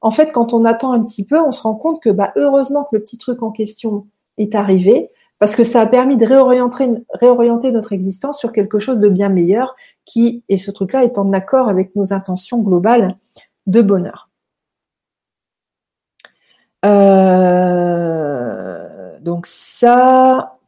[0.00, 2.82] En fait, quand on attend un petit peu, on se rend compte que bah heureusement
[2.82, 4.06] que le petit truc en question
[4.36, 5.10] est arrivé
[5.42, 9.74] parce que ça a permis de réorienter, notre existence sur quelque chose de bien meilleur
[10.04, 13.16] qui, et ce truc-là, est en accord avec nos intentions globales
[13.66, 14.30] de bonheur.
[16.84, 17.58] Euh,
[19.18, 20.60] donc ça,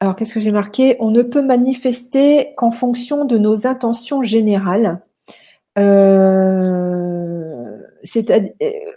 [0.00, 0.96] alors qu'est-ce que j'ai marqué?
[0.98, 5.02] On ne peut manifester qu'en fonction de nos intentions générales.
[5.78, 6.40] Euh,
[8.16, 8.40] euh,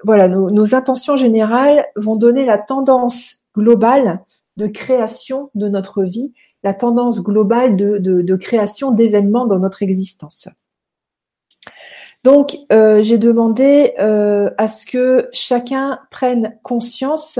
[0.06, 4.22] voilà, nos, intentions générales vont donner la tendance globale
[4.58, 10.48] de création de notre vie, la tendance globale de, création d'événements dans notre existence.
[12.24, 17.40] Donc, euh, j'ai demandé euh, à ce que chacun prenne conscience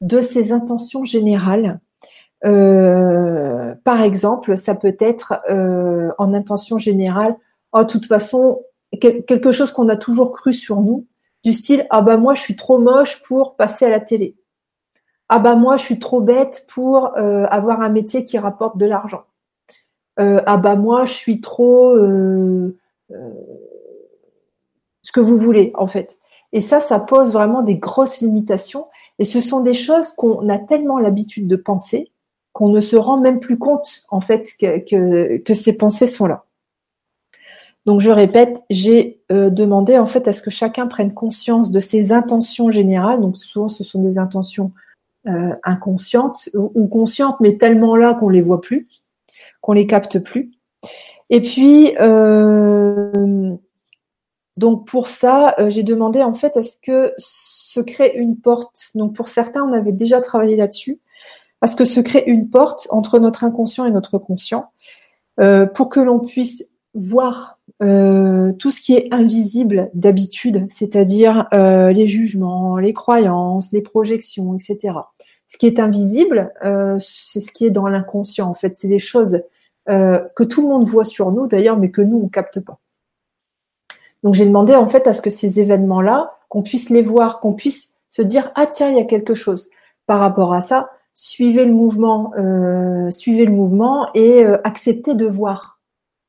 [0.00, 1.80] de ses intentions générales.
[2.44, 5.40] Euh, par exemple, ça peut être
[6.18, 7.36] en intention générale,
[7.72, 8.62] oh, de toute façon,
[9.00, 11.06] quelque chose qu'on a toujours cru sur nous,
[11.42, 14.36] du style ah bah moi je suis trop moche pour passer à la télé
[15.32, 18.84] ah bah moi je suis trop bête pour euh, avoir un métier qui rapporte de
[18.84, 19.22] l'argent.
[20.18, 22.76] Euh, ah bah moi je suis trop euh,
[25.02, 26.18] ce que vous voulez en fait.
[26.52, 28.88] Et ça, ça pose vraiment des grosses limitations.
[29.20, 32.10] Et ce sont des choses qu'on a tellement l'habitude de penser
[32.52, 36.44] qu'on ne se rend même plus compte en fait que, que, ces pensées sont là.
[37.86, 42.10] Donc je répète, j'ai demandé en fait à ce que chacun prenne conscience de ses
[42.10, 43.20] intentions générales.
[43.20, 44.72] Donc souvent ce sont des intentions
[45.26, 48.88] euh, inconscientes ou, conscientes, mais tellement là qu'on les voit plus,
[49.60, 50.52] qu'on les capte plus.
[51.28, 53.54] Et puis euh,
[54.56, 58.90] donc pour ça, j'ai demandé en fait à ce que se crée une porte?
[58.94, 61.00] Donc pour certains, on avait déjà travaillé là-dessus,
[61.60, 64.72] à ce que se crée une porte entre notre inconscient et notre conscient,
[65.74, 66.64] pour que l'on puisse
[66.94, 73.80] voir euh, tout ce qui est invisible d'habitude, c'est-à-dire euh, les jugements, les croyances, les
[73.80, 74.98] projections, etc.
[75.46, 78.48] Ce qui est invisible, euh, c'est ce qui est dans l'inconscient.
[78.48, 79.42] En fait, c'est les choses
[79.88, 82.78] que tout le monde voit sur nous, d'ailleurs, mais que nous on capte pas.
[84.22, 87.54] Donc j'ai demandé en fait à ce que ces événements-là, qu'on puisse les voir, qu'on
[87.54, 89.68] puisse se dire ah tiens il y a quelque chose.
[90.06, 92.32] Par rapport à ça, suivez le mouvement,
[93.10, 95.80] suivez le mouvement et acceptez de voir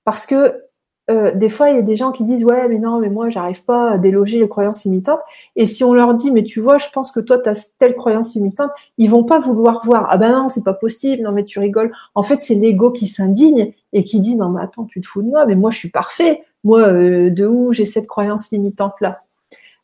[0.06, 0.71] parce que
[1.10, 3.30] euh, des fois, il y a des gens qui disent ouais, mais non, mais moi,
[3.30, 5.20] j'arrive pas à déloger les croyances imitantes.
[5.56, 7.96] Et si on leur dit mais tu vois, je pense que toi, tu as telle
[7.96, 10.08] croyance imitante, ils vont pas vouloir voir.
[10.10, 11.24] Ah ben non, c'est pas possible.
[11.24, 11.92] Non mais tu rigoles.
[12.16, 15.22] En fait, c'est l'ego qui s'indigne et qui dit non mais attends, tu te fous
[15.22, 15.46] de moi.
[15.46, 16.44] Mais moi, je suis parfait.
[16.64, 19.24] Moi, euh, de où j'ai cette croyance limitante là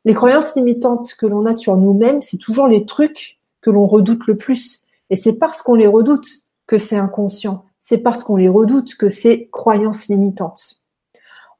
[0.06, 4.28] Les croyances limitantes que l'on a sur nous-mêmes, c'est toujours les trucs que l'on redoute
[4.28, 4.84] le plus.
[5.10, 6.28] Et c'est parce qu'on les redoute
[6.68, 10.82] que c'est inconscient c'est parce qu'on les redoute que c'est croyances limitantes.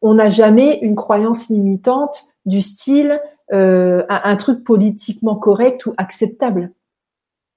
[0.02, 3.20] On n'a jamais une croyance limitante du style
[3.54, 6.74] euh, un, truc politiquement correct ou acceptable,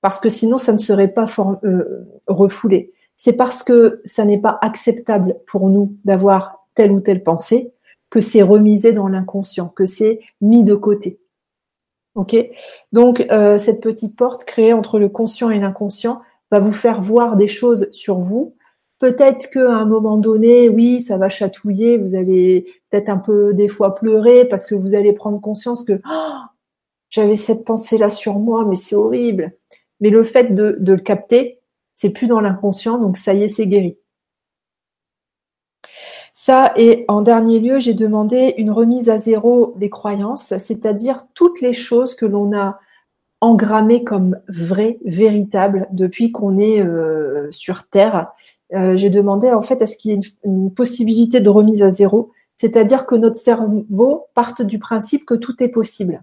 [0.03, 1.27] parce que sinon ça ne serait pas
[1.65, 2.93] euh, refoulé.
[3.17, 7.73] C'est parce que ça n'est pas acceptable pour nous d'avoir telle ou telle pensée
[8.09, 11.19] que c'est remisé dans l'inconscient, que c'est mis de côté.
[12.15, 12.37] Ok?
[12.93, 16.23] Donc euh, cette petite porte créée entre le conscient et l'inconscient
[16.53, 18.55] va vous faire voir des choses sur vous
[19.01, 23.67] Peut-être qu'à un moment donné, oui, ça va chatouiller, vous allez peut-être un peu des
[23.69, 26.39] fois pleurer parce que vous allez prendre conscience que oh,
[27.09, 29.55] j'avais cette pensée-là sur moi, mais c'est horrible.
[30.01, 31.61] Mais le fait de, le capter,
[31.95, 33.97] c'est plus dans l'inconscient, donc ça y est, c'est guéri.
[36.35, 41.63] Ça, et en dernier lieu, j'ai demandé une remise à zéro des croyances, c'est-à-dire toutes
[41.63, 42.79] les choses que l'on a
[43.41, 48.29] engrammées comme vraies, véritables, depuis qu'on est euh, sur Terre
[48.73, 51.91] euh, j'ai demandé en fait à ce qu'il y ait une, possibilité de remise à
[51.91, 56.23] zéro, c'est-à-dire que notre cerveau parte du principe que tout est possible.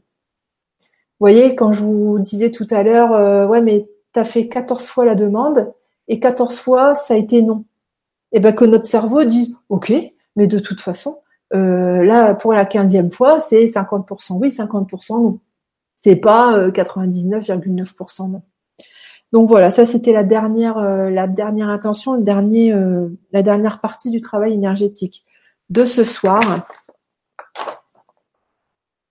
[0.80, 4.48] Vous voyez, quand je vous disais tout à l'heure, euh, ouais, mais tu as fait
[4.48, 5.74] 14 fois la demande
[6.08, 7.66] et 14 fois ça a été non.
[8.32, 9.94] Et eh bien que notre cerveau dise, ok,
[10.36, 11.20] mais de toute façon,
[11.54, 15.40] euh, là, pour la 15e fois, c'est 50% oui, 50% non.
[15.96, 18.42] C'est pas 99,9% non.
[19.34, 24.10] Donc voilà, ça c'était la dernière, euh, la dernière intention, dernier, euh, la dernière partie
[24.10, 25.26] du travail énergétique
[25.70, 26.66] de ce soir.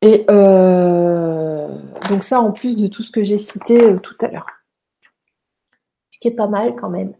[0.01, 1.69] Et euh,
[2.09, 4.47] donc ça en plus de tout ce que j'ai cité tout à l'heure.
[6.11, 7.13] Ce qui est pas mal quand même.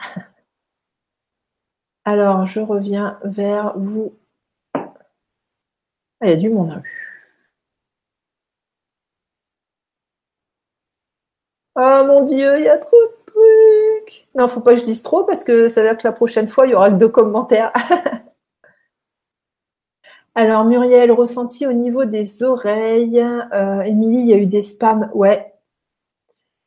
[2.07, 4.15] Alors je reviens vers vous.
[4.75, 4.89] Ah,
[6.23, 6.83] il y a du monde.
[11.79, 14.27] Oh mon Dieu, il y a trop de trucs.
[14.35, 16.49] Non, faut pas que je dise trop parce que ça veut dire que la prochaine
[16.49, 17.73] fois, il y aura que deux commentaires.
[20.35, 23.21] Alors, Muriel, ressenti au niveau des oreilles.
[23.53, 25.11] Euh, Émilie, il y a eu des spams.
[25.15, 25.53] Ouais.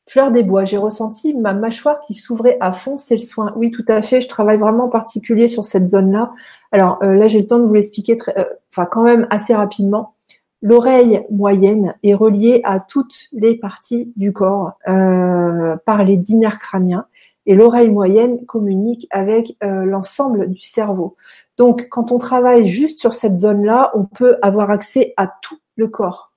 [0.08, 3.54] Fleur des bois, j'ai ressenti ma mâchoire qui s'ouvrait à fond, c'est le soin.
[3.56, 4.22] Oui, tout à fait.
[4.22, 6.34] Je travaille vraiment en particulier sur cette zone-là.
[6.72, 10.16] Alors euh, là, j'ai le temps de vous l'expliquer, euh, enfin quand même assez rapidement.
[10.62, 16.60] L'oreille moyenne est reliée à toutes les parties du corps euh, par les dix nerfs
[16.60, 17.06] crâniens
[17.46, 21.16] et l'oreille moyenne communique avec euh, l'ensemble du cerveau.
[21.58, 25.88] Donc quand on travaille juste sur cette zone-là, on peut avoir accès à tout le
[25.88, 26.34] corps.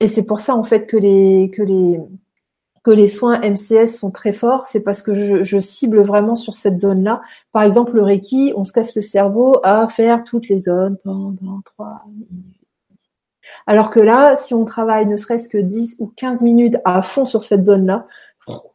[0.00, 2.00] Et c'est pour ça en fait que les que les
[2.84, 6.54] que les soins MCS sont très forts, c'est parce que je, je, cible vraiment sur
[6.54, 7.20] cette zone-là.
[7.50, 11.60] Par exemple, le Reiki, on se casse le cerveau à faire toutes les zones pendant
[11.64, 12.55] trois minutes
[13.66, 17.24] alors que là, si on travaille ne serait-ce que 10 ou 15 minutes à fond
[17.24, 18.06] sur cette zone-là,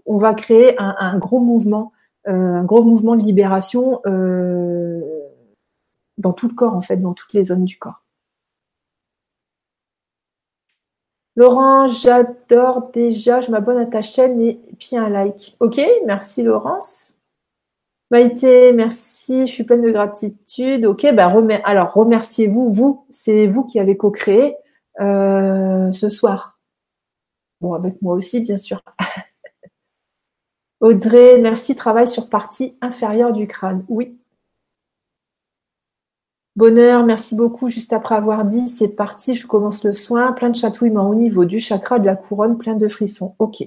[0.05, 1.93] on va créer un, gros mouvement,
[2.27, 4.99] euh, un gros mouvement de libération euh,
[6.18, 8.03] dans tout le corps, en fait, dans toutes les zones du corps.
[11.38, 15.55] Laurent, j'adore déjà, je m'abonne à ta chaîne et puis un like.
[15.61, 17.15] Ok, merci Laurence.
[18.11, 20.85] Maïté, merci, je suis pleine de gratitude.
[20.85, 24.57] Ok, bah alors remerciez-vous, vous, c'est vous qui avez co-créé.
[24.99, 26.59] Euh, ce soir.
[27.61, 28.84] Bon, avec moi aussi, bien sûr.
[30.81, 33.85] Audrey, merci, travail sur partie inférieure du crâne.
[33.88, 34.18] Oui.
[36.55, 37.69] Bonheur, merci beaucoup.
[37.69, 40.34] Juste après avoir dit, c'est parti, je commence le soin.
[40.34, 43.35] Plein de chatouillements au niveau du chakra de la couronne, plein de frissons.
[43.39, 43.63] Ok.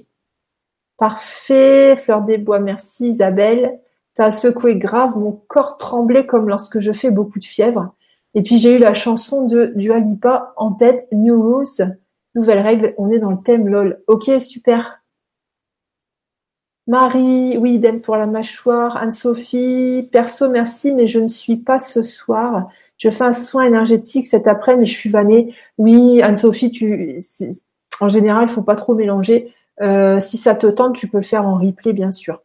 [0.97, 1.95] Parfait.
[1.95, 3.79] Fleur des bois, merci Isabelle.
[4.13, 7.93] T'as secoué grave, mon corps tremblait comme lorsque je fais beaucoup de fièvre.
[8.35, 11.97] Et puis j'ai eu la chanson de Dualipa en tête, New Rules,
[12.35, 14.03] nouvelle règle, on est dans le thème LOL.
[14.07, 15.01] Ok, super.
[16.87, 18.97] Marie, oui, idem pour la mâchoire.
[18.97, 22.69] Anne-Sophie, perso, merci, mais je ne suis pas ce soir.
[22.97, 25.55] Je fais un soin énergétique cet après, mais je suis vannée.
[25.77, 27.19] Oui, Anne-Sophie, tu,
[27.99, 29.53] en général, il faut pas trop mélanger.
[29.81, 32.43] Euh, si ça te tente, tu peux le faire en replay, bien sûr.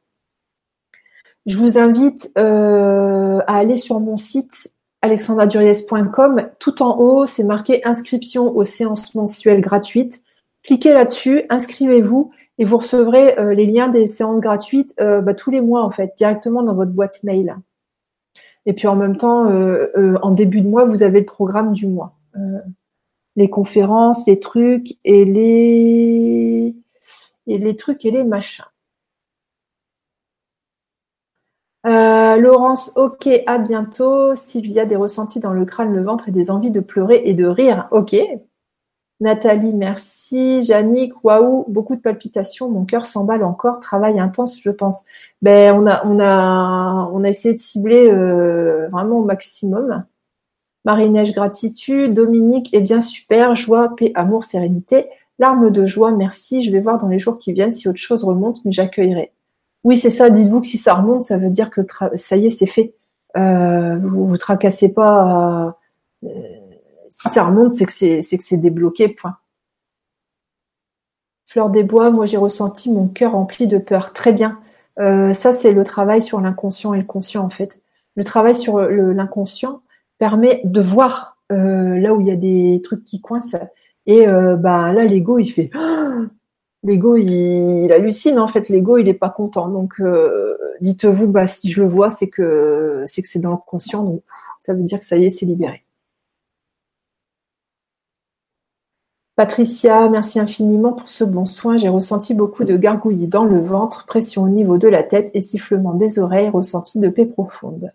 [1.47, 4.73] Je vous invite euh, à aller sur mon site
[5.03, 6.49] alexandraduriez.com.
[6.59, 10.23] Tout en haut, c'est marqué inscription aux séances mensuelles gratuites.
[10.63, 15.51] Cliquez là-dessus, inscrivez-vous et vous recevrez euh, les liens des séances gratuites euh, bah, tous
[15.51, 17.57] les mois en fait, directement dans votre boîte mail.
[18.67, 21.87] Et puis en même temps, euh, en début de mois, vous avez le programme du
[21.87, 22.19] mois.
[23.37, 26.77] les conférences, les trucs et les
[27.47, 28.70] et les trucs et les machins.
[31.85, 34.35] Laurence, ok, à bientôt.
[34.37, 37.47] Sylvia, des ressentis dans le crâne, le ventre et des envies de pleurer et de
[37.47, 37.89] rire.
[37.91, 38.17] Ok,
[39.21, 40.63] Nathalie, merci.
[40.63, 45.05] Jannick, waouh, beaucoup de palpitations, mon cœur s'emballe encore, travail intense, je pense.
[45.43, 50.05] Ben, on a, on a, on a essayé de cibler euh, vraiment au maximum.
[50.87, 52.15] Marie-Neige, gratitude.
[52.15, 55.07] Dominique, eh bien super, joie, paix, amour, sérénité.
[55.39, 56.63] Larmes de joie, merci.
[56.63, 59.33] Je vais voir dans les jours qui viennent si autre chose remonte, mais j'accueillerai.
[59.85, 60.31] Oui, c'est ça.
[60.31, 61.81] Dites-vous que si ça remonte, ça veut dire que
[62.17, 62.95] ça y est, c'est fait.
[63.37, 65.77] Euh, vous vous tracassez pas.
[66.25, 66.29] Euh,
[67.11, 69.37] si ça remonte, c'est que c'est, c'est que c'est débloqué, point.
[71.47, 74.13] Fleur des bois, moi j'ai ressenti mon cœur rempli de peur.
[74.13, 74.61] Très bien.
[74.99, 77.81] Euh, ça, c'est le travail sur l'inconscient et le conscient, en fait.
[78.17, 79.83] Le travail sur l'inconscient
[80.19, 83.59] permet de voir euh, là où il y a des trucs qui coincent.
[84.07, 85.71] Et euh, bah là, l'ego, il fait.
[86.83, 88.69] L'ego, il, hallucine, en fait.
[88.69, 89.69] L'ego, il n'est pas content.
[89.69, 90.01] Donc,
[90.81, 94.05] dites-vous, bah, si je le vois, c'est que c'est que c'est dans le conscient.
[94.05, 94.23] Donc,
[94.65, 95.85] ça veut dire que ça y est, c'est libéré.
[99.41, 101.79] Patricia, merci infiniment pour ce bon soin.
[101.79, 105.41] J'ai ressenti beaucoup de gargouillis dans le ventre, pression au niveau de la tête et
[105.41, 107.91] sifflement des oreilles, ressenti de paix profonde.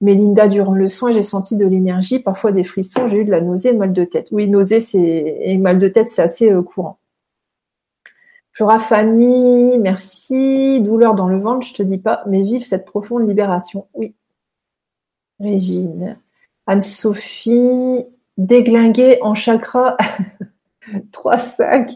[0.00, 3.40] Mélinda, durant le soin, j'ai senti de l'énergie, parfois des frissons, j'ai eu de la
[3.40, 4.30] nausée, mal de tête.
[4.32, 6.98] Oui, nausée c'est et mal de tête, c'est assez euh, courant.
[8.54, 10.80] Flora Fanny, merci.
[10.80, 13.88] Douleur dans le ventre, je te dis pas, mais vive cette profonde libération.
[13.94, 14.14] Oui.
[15.40, 16.18] Régine.
[16.66, 18.06] Anne-Sophie,
[18.36, 19.96] déglinguer en chakra.
[21.12, 21.90] 3, 5,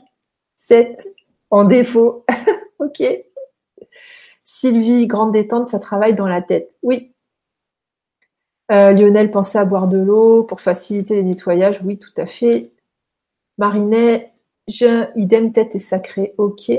[0.56, 1.08] 7
[1.50, 2.24] en défaut.
[2.80, 3.04] ok.
[4.42, 6.74] Sylvie, grande détente, ça travaille dans la tête.
[6.82, 7.14] Oui.
[8.72, 11.82] Euh, Lionel pensait à boire de l'eau pour faciliter les nettoyages.
[11.84, 12.72] Oui, tout à fait.
[13.58, 14.32] Marinet,
[14.68, 16.34] je, idem tête et sacré.
[16.38, 16.70] Ok.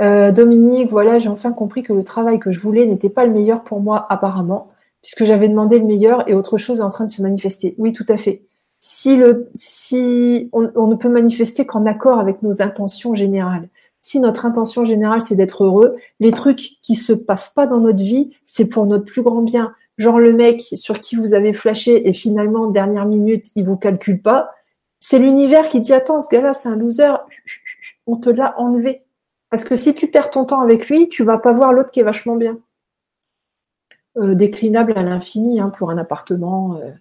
[0.00, 3.32] Euh, Dominique, voilà, j'ai enfin compris que le travail que je voulais n'était pas le
[3.32, 4.70] meilleur pour moi apparemment,
[5.02, 7.74] puisque j'avais demandé le meilleur et autre chose est en train de se manifester.
[7.78, 8.42] Oui, tout à fait
[8.84, 13.68] si, le, si on, ne peut manifester qu'en accord avec nos intentions générales.
[14.00, 18.02] Si notre intention générale, c'est d'être heureux, les trucs qui se passent pas dans notre
[18.02, 19.72] vie, c'est pour notre plus grand bien.
[19.98, 24.20] Genre le mec sur qui vous avez flashé et finalement, dernière minute, il vous calcule
[24.20, 24.50] pas.
[25.04, 27.12] C'est l'univers qui dit, attends, ce gars-là, c'est un loser.
[28.06, 29.02] On te l'a enlevé.
[29.50, 31.98] Parce que si tu perds ton temps avec lui, tu vas pas voir l'autre qui
[31.98, 32.56] est vachement bien.
[34.16, 36.92] Euh, déclinable à l'infini hein, pour un appartement, euh,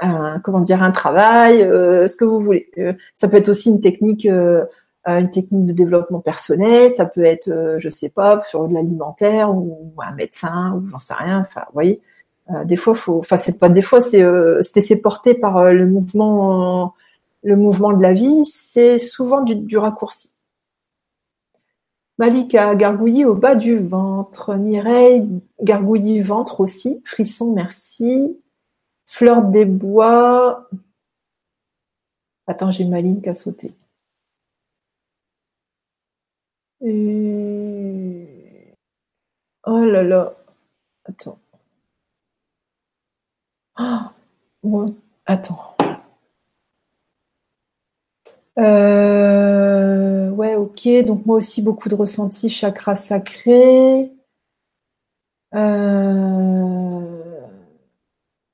[0.00, 2.70] un, comment dire un travail, euh, ce que vous voulez.
[2.78, 4.64] Euh, ça peut être aussi une technique, euh,
[5.06, 6.88] une technique de développement personnel.
[6.88, 11.12] Ça peut être, je sais pas, sur de l'alimentaire ou un médecin ou j'en sais
[11.12, 11.40] rien.
[11.40, 12.00] Enfin, vous voyez,
[12.64, 14.22] des fois, faut, enfin, c'est pas des fois, c'est
[14.74, 16.94] laisser porter par le mouvement,
[17.42, 18.44] le mouvement de la vie.
[18.46, 20.30] C'est souvent du, raccourci.
[22.18, 24.54] Malika, gargouillis au bas du ventre.
[24.54, 25.26] Mireille,
[25.62, 27.00] gargouillis ventre aussi.
[27.04, 28.38] Frisson, merci.
[29.06, 30.68] Fleur des bois.
[32.46, 33.74] Attends, j'ai ma ligne qui a sauté.
[36.82, 36.86] Oh
[39.84, 40.34] là là.
[41.04, 41.38] Attends.
[44.62, 44.86] Oh,
[45.26, 45.74] attends.
[48.58, 50.88] Euh, ouais, ok.
[51.06, 54.12] Donc moi aussi, beaucoup de ressentis, chakra sacré.
[55.54, 57.40] Euh,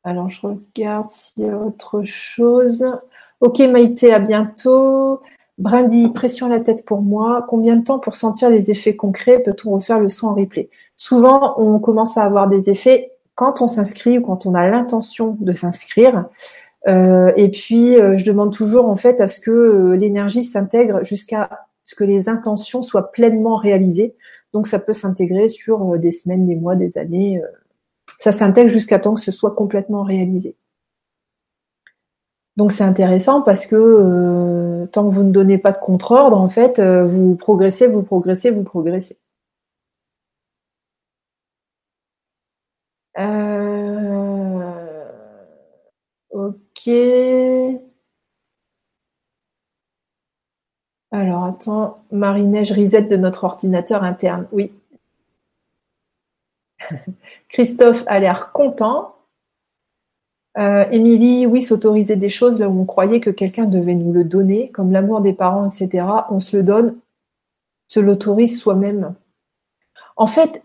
[0.05, 2.87] alors, je regarde s'il y a autre chose.
[3.41, 5.21] Ok, Maïté, à bientôt.
[5.59, 7.45] Brandy, pression à la tête pour moi.
[7.49, 9.41] Combien de temps pour sentir les effets concrets?
[9.41, 10.71] Peut-on refaire le soin en replay?
[10.97, 15.37] Souvent, on commence à avoir des effets quand on s'inscrit ou quand on a l'intention
[15.39, 16.25] de s'inscrire.
[16.89, 21.05] Euh, et puis, euh, je demande toujours en fait à ce que euh, l'énergie s'intègre
[21.05, 24.17] jusqu'à ce que les intentions soient pleinement réalisées.
[24.53, 27.41] Donc, ça peut s'intégrer sur des semaines, des mois, des années.
[28.19, 30.57] ça s'intègre jusqu'à temps que ce soit complètement réalisé.
[32.57, 36.81] Donc, c'est intéressant parce que tant que vous ne donnez pas de contre-ordre, en fait,
[36.81, 39.19] vous progressez, vous progressez, vous progressez.
[46.31, 46.89] Ok.
[51.11, 54.47] Alors, attends, Marie-Neige risette de notre ordinateur interne.
[54.53, 54.73] Oui.
[57.49, 59.15] Christophe a l'air content.
[60.59, 64.25] Euh, Émilie, oui, s'autoriser des choses là où on croyait que quelqu'un devait nous le
[64.25, 66.05] donner, comme l'amour des parents, etc.
[66.31, 66.99] On se le donne,
[67.89, 69.15] se l'autorise soi-même.
[70.17, 70.63] En fait,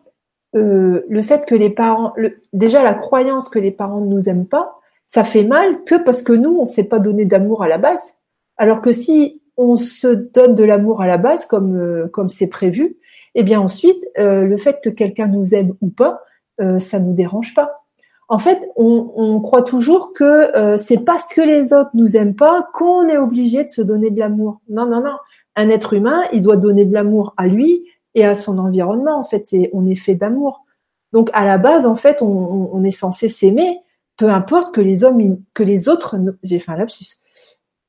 [0.56, 2.14] euh, le fait que les parents,
[2.54, 4.80] déjà la croyance que les parents ne nous aiment pas,
[5.12, 7.78] ça fait mal que parce que nous, on ne s'est pas donné d'amour à la
[7.78, 8.14] base.
[8.58, 12.48] Alors que si on se donne de l'amour à la base, comme euh, comme c'est
[12.48, 12.96] prévu,
[13.36, 16.22] eh bien ensuite, euh, le fait que quelqu'un nous aime ou pas,
[16.62, 17.84] euh, ça nous dérange pas.
[18.30, 22.66] En fait, on, on croit toujours que c'est parce que les autres nous aiment pas
[22.74, 24.62] qu'on est obligé de se donner de l'amour.
[24.70, 25.18] Non, non, non.
[25.58, 27.84] Un être humain, il doit donner de l'amour à lui
[28.16, 29.18] et à son environnement.
[29.18, 30.66] En fait, on est fait d'amour.
[31.12, 33.80] Donc à la base, en fait, on, est censé s'aimer
[34.18, 37.24] peu importe que les hommes, que les autres, j'ai fait un lapsus,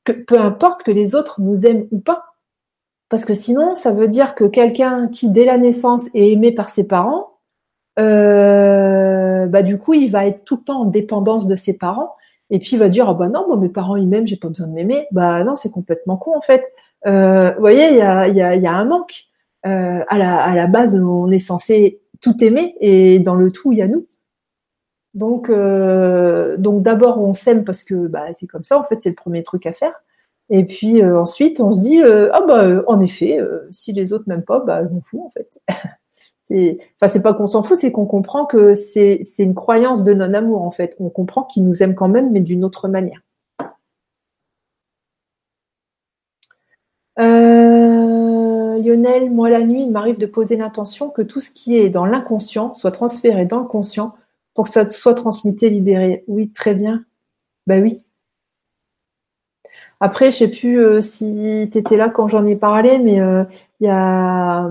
[0.03, 2.23] que peu importe que les autres nous aiment ou pas.
[3.07, 6.69] Parce que sinon, ça veut dire que quelqu'un qui, dès la naissance, est aimé par
[6.69, 7.37] ses parents,
[7.99, 12.15] euh, bah du coup, il va être tout le temps en dépendance de ses parents.
[12.49, 14.47] Et puis il va dire, ah bah non, moi mes parents ils m'aiment, j'ai pas
[14.47, 15.05] besoin de m'aimer.
[15.11, 16.63] Bah non, c'est complètement con en fait.
[17.05, 19.25] Euh, vous voyez, il y a, y, y a, un manque.
[19.65, 20.17] Euh, à,
[20.55, 24.07] la, base, on est censé tout aimer et dans le tout, il y a nous.
[25.13, 28.79] Donc, euh, d'abord on s'aime parce que bah, c'est comme ça.
[28.79, 29.93] En fait, c'est le premier truc à faire.
[30.49, 33.39] Et puis euh, ensuite, on se dit euh, ah bah en effet,
[33.71, 35.61] si les autres m'aiment pas, bah je fous en fait.
[37.09, 40.63] c'est, pas qu'on s'en fout, c'est qu'on comprend que c'est une croyance de non amour
[40.63, 40.95] en fait.
[40.99, 43.21] On comprend qu'ils nous aiment quand même, mais d'une autre manière.
[48.83, 52.05] Lionel, moi la nuit, il m'arrive de poser l'intention que tout ce qui est dans
[52.05, 54.15] l'inconscient soit transféré dans le conscient
[54.53, 56.23] pour que ça soit transmuté, libéré.
[56.27, 57.05] Oui, très bien.
[57.67, 58.03] Ben oui.
[59.99, 63.45] Après, je sais plus euh, si tu étais là quand j'en ai parlé, mais euh,
[63.79, 64.69] il y, a,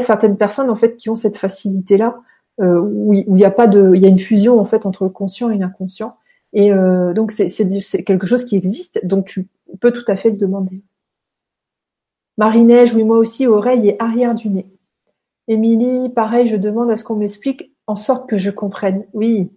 [0.00, 2.20] certaines personnes en fait qui ont cette facilité-là,
[2.60, 5.02] euh, où il y a pas de, il y a une fusion en fait entre
[5.02, 6.16] le conscient et l'inconscient.
[6.52, 9.48] Et donc c'est quelque chose qui existe, donc tu
[9.80, 10.82] peux tout à fait le demander.
[12.36, 14.66] Marie-Neige, oui, moi aussi, oreille et arrière du nez.
[15.46, 19.04] Émilie, pareil, je demande à ce qu'on m'explique en sorte que je comprenne.
[19.12, 19.50] Oui.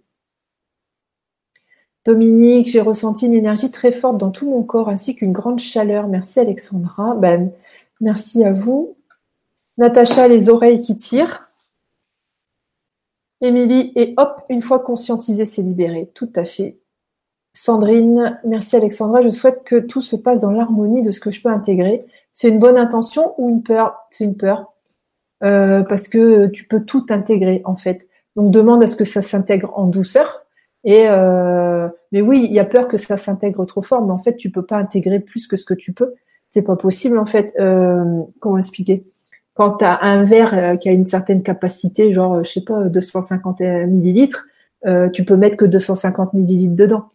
[2.04, 6.08] Dominique, j'ai ressenti une énergie très forte dans tout mon corps ainsi qu'une grande chaleur.
[6.08, 7.14] Merci Alexandra.
[7.14, 7.52] Ben,
[8.00, 8.96] merci à vous.
[9.76, 11.48] Natacha, les oreilles qui tirent.
[13.40, 16.10] Émilie, et hop, une fois conscientisé, c'est libéré.
[16.14, 16.78] Tout à fait.
[17.52, 19.22] Sandrine, merci Alexandra.
[19.22, 22.06] Je souhaite que tout se passe dans l'harmonie de ce que je peux intégrer.
[22.40, 23.96] C'est une bonne intention ou une peur?
[24.10, 24.72] C'est une peur.
[25.42, 28.06] Euh, parce que tu peux tout intégrer en fait.
[28.36, 30.46] Donc demande à ce que ça s'intègre en douceur.
[30.84, 34.18] Et euh, mais oui, il y a peur que ça s'intègre trop fort, mais en
[34.18, 36.14] fait, tu peux pas intégrer plus que ce que tu peux.
[36.50, 37.52] C'est pas possible en fait.
[37.58, 39.04] Euh, comment expliquer?
[39.54, 42.84] Quand tu as un verre euh, qui a une certaine capacité, genre je sais pas
[42.84, 44.46] 250 millilitres,
[45.12, 47.08] tu peux mettre que 250 millilitres dedans.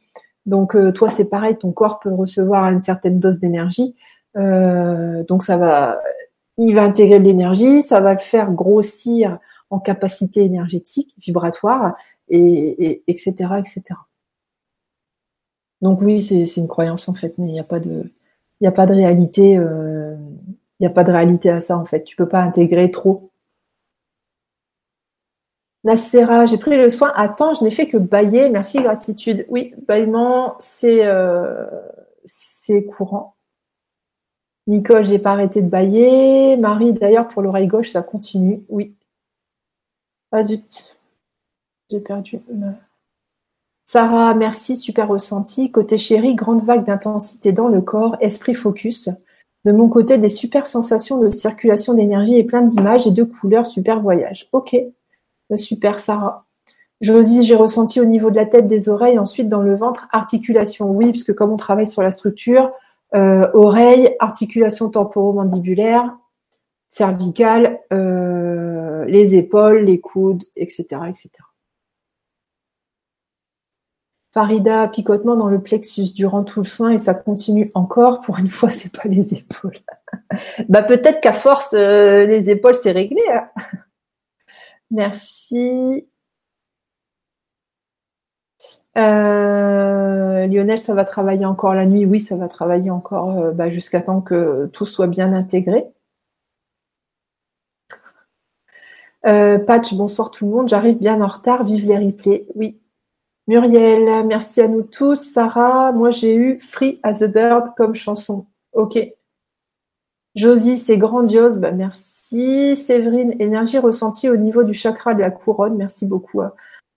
[0.46, 3.96] Donc toi, c'est pareil, ton corps peut recevoir une certaine dose d'énergie.
[4.36, 6.02] Donc ça va,
[6.58, 9.40] il va intégrer de l'énergie, ça va le faire grossir
[9.70, 11.96] en capacité énergétique, vibratoire,
[12.30, 13.84] et, etc., etc.
[15.82, 18.12] Donc oui, c'est une croyance en fait, mais il n'y a pas de,
[18.62, 20.16] il a pas de réalité, euh,
[20.80, 22.04] il n'y a pas de réalité à ça en fait.
[22.04, 23.32] Tu peux pas intégrer trop.
[25.84, 27.12] Nacera, j'ai pris le soin.
[27.16, 28.48] Attends, je n'ai fait que bailler.
[28.50, 29.46] Merci, gratitude.
[29.50, 31.66] Oui, baillement, c'est euh,
[32.26, 33.36] c'est courant.
[34.68, 36.58] Nicole, j'ai pas arrêté de bailler.
[36.58, 38.64] Marie, d'ailleurs, pour l'oreille gauche, ça continue.
[38.70, 38.96] Oui,
[40.36, 40.98] ah zut,
[41.92, 42.40] j'ai perdu.
[43.86, 45.72] Sarah, merci, super ressenti.
[45.72, 49.10] Côté chéri, grande vague d'intensité dans le corps, esprit focus.
[49.64, 53.68] De mon côté, des super sensations de circulation d'énergie et plein d'images et de couleurs,
[53.68, 54.50] super voyage.
[54.54, 54.76] Ok,
[55.56, 56.48] super Sarah.
[57.00, 60.90] Josie, j'ai ressenti au niveau de la tête, des oreilles, ensuite dans le ventre, articulation.
[60.90, 62.72] Oui, parce que comme on travaille sur la structure,
[63.16, 66.18] euh, oreille, articulation temporomandibulaire,
[66.90, 71.30] cervicales, euh, les épaules, les coudes, etc., etc.
[74.34, 78.22] Farida, picotement dans le plexus durant tout le soin et ça continue encore.
[78.22, 79.78] Pour une fois, c'est pas les épaules.
[80.70, 83.22] bah peut-être qu'à force, euh, les épaules c'est réglé.
[83.32, 83.50] Hein.
[84.90, 86.08] Merci.
[88.98, 92.06] Euh, Lionel, ça va travailler encore la nuit?
[92.06, 95.86] Oui, ça va travailler encore euh, bah, jusqu'à temps que tout soit bien intégré.
[99.24, 100.70] Patch, bonsoir tout le monde.
[100.70, 101.64] J'arrive bien en retard.
[101.64, 102.46] Vive les replays.
[102.56, 102.78] Oui,
[103.48, 105.16] Muriel, merci à nous tous.
[105.34, 108.46] Sarah, moi j'ai eu Free as a Bird comme chanson.
[108.74, 108.98] Ok.
[110.36, 111.58] Josie, c'est grandiose.
[111.58, 112.76] Bah, merci.
[112.76, 115.76] Séverine, énergie ressentie au niveau du chakra de la couronne.
[115.76, 116.42] Merci beaucoup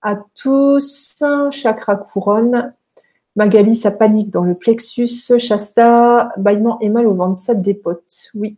[0.02, 1.22] à, tous.
[1.50, 2.72] Chakra couronne.
[3.36, 5.38] Magali, ça panique dans le plexus.
[5.38, 8.30] Shasta, bâillement et mal au ventre, ça dépote.
[8.34, 8.56] Oui.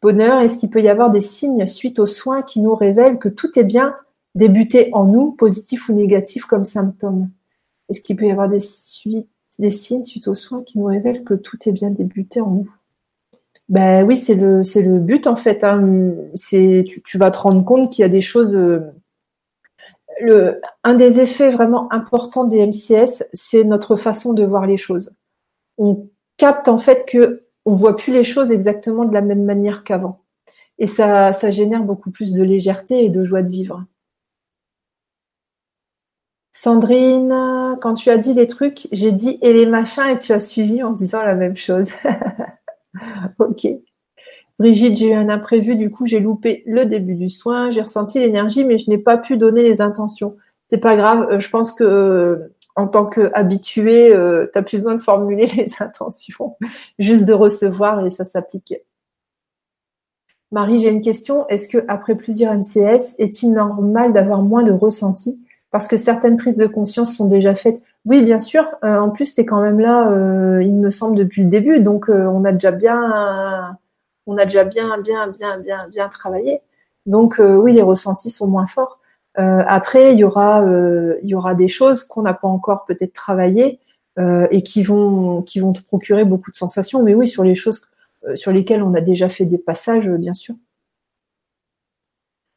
[0.00, 3.28] Bonheur, est-ce qu'il peut y avoir des signes suite aux soins qui nous révèlent que
[3.28, 3.94] tout est bien
[4.34, 7.30] débuter en nous, positif ou négatif comme symptôme?
[7.88, 8.60] Est-ce qu'il peut y avoir des,
[9.58, 12.70] des signes suite aux soins qui nous révèlent que tout est bien débuté en nous?
[13.68, 15.64] Ben oui, c'est le, c'est le but en fait.
[15.64, 16.12] Hein.
[16.34, 18.54] C'est, tu, vas te rendre compte qu'il y a des choses.
[20.84, 25.14] Un des effets vraiment importants des MCS, c'est notre façon de voir les choses.
[25.78, 29.84] On capte en fait que on voit plus les choses exactement de la même manière
[29.84, 30.20] qu'avant.
[30.78, 33.84] Et ça, ça génère beaucoup plus de légèreté et de joie de vivre.
[36.52, 40.40] Sandrine, quand tu as dit les trucs, j'ai dit et les machins et tu as
[40.40, 41.90] suivi en disant la même chose.
[43.38, 43.66] ok.
[44.58, 48.20] Brigitte, j'ai eu un imprévu, du coup j'ai loupé le début du soin, j'ai ressenti
[48.20, 50.36] l'énergie, mais je n'ai pas pu donner les intentions.
[50.70, 54.78] C'est pas grave, euh, je pense que euh, en tant qu'habitué, euh, tu n'as plus
[54.78, 56.56] besoin de formuler les intentions,
[56.98, 58.74] juste de recevoir et ça s'applique.
[60.52, 61.48] Marie, j'ai une question.
[61.48, 65.40] Est-ce que après plusieurs MCS, est-il normal d'avoir moins de ressenti
[65.72, 67.82] parce que certaines prises de conscience sont déjà faites.
[68.04, 68.64] Oui, bien sûr.
[68.84, 70.08] Euh, en plus, tu es quand même là,
[70.62, 71.80] il me semble, depuis le début.
[71.80, 73.76] Donc, on a déjà bien,
[74.26, 76.60] on a déjà bien, bien, bien, bien, bien travaillé.
[77.06, 78.98] Donc, oui, les ressentis sont moins forts.
[79.36, 80.64] après, il y aura,
[81.22, 83.78] il y aura des choses qu'on n'a pas encore peut-être travaillées
[84.18, 87.02] et qui vont, qui vont te procurer beaucoup de sensations.
[87.02, 87.86] Mais oui, sur les choses
[88.36, 90.54] sur lesquelles on a déjà fait des passages, bien sûr.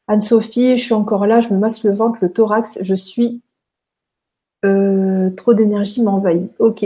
[0.08, 3.42] Anne-Sophie, je suis encore là, je me masse le ventre, le thorax, je suis
[4.64, 6.50] euh, trop d'énergie m'envahit.
[6.58, 6.84] Ok.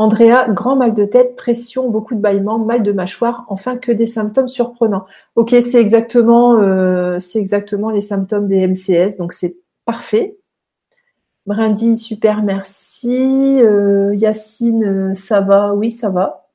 [0.00, 4.06] Andrea, grand mal de tête, pression, beaucoup de bâillements, mal de mâchoire, enfin que des
[4.06, 5.04] symptômes surprenants.
[5.36, 10.38] Ok, c'est exactement, euh, les symptômes des MCS, donc c'est parfait.
[11.44, 13.12] Brindy, super, merci.
[13.12, 16.48] Euh, Yacine, ça va, oui, ça va.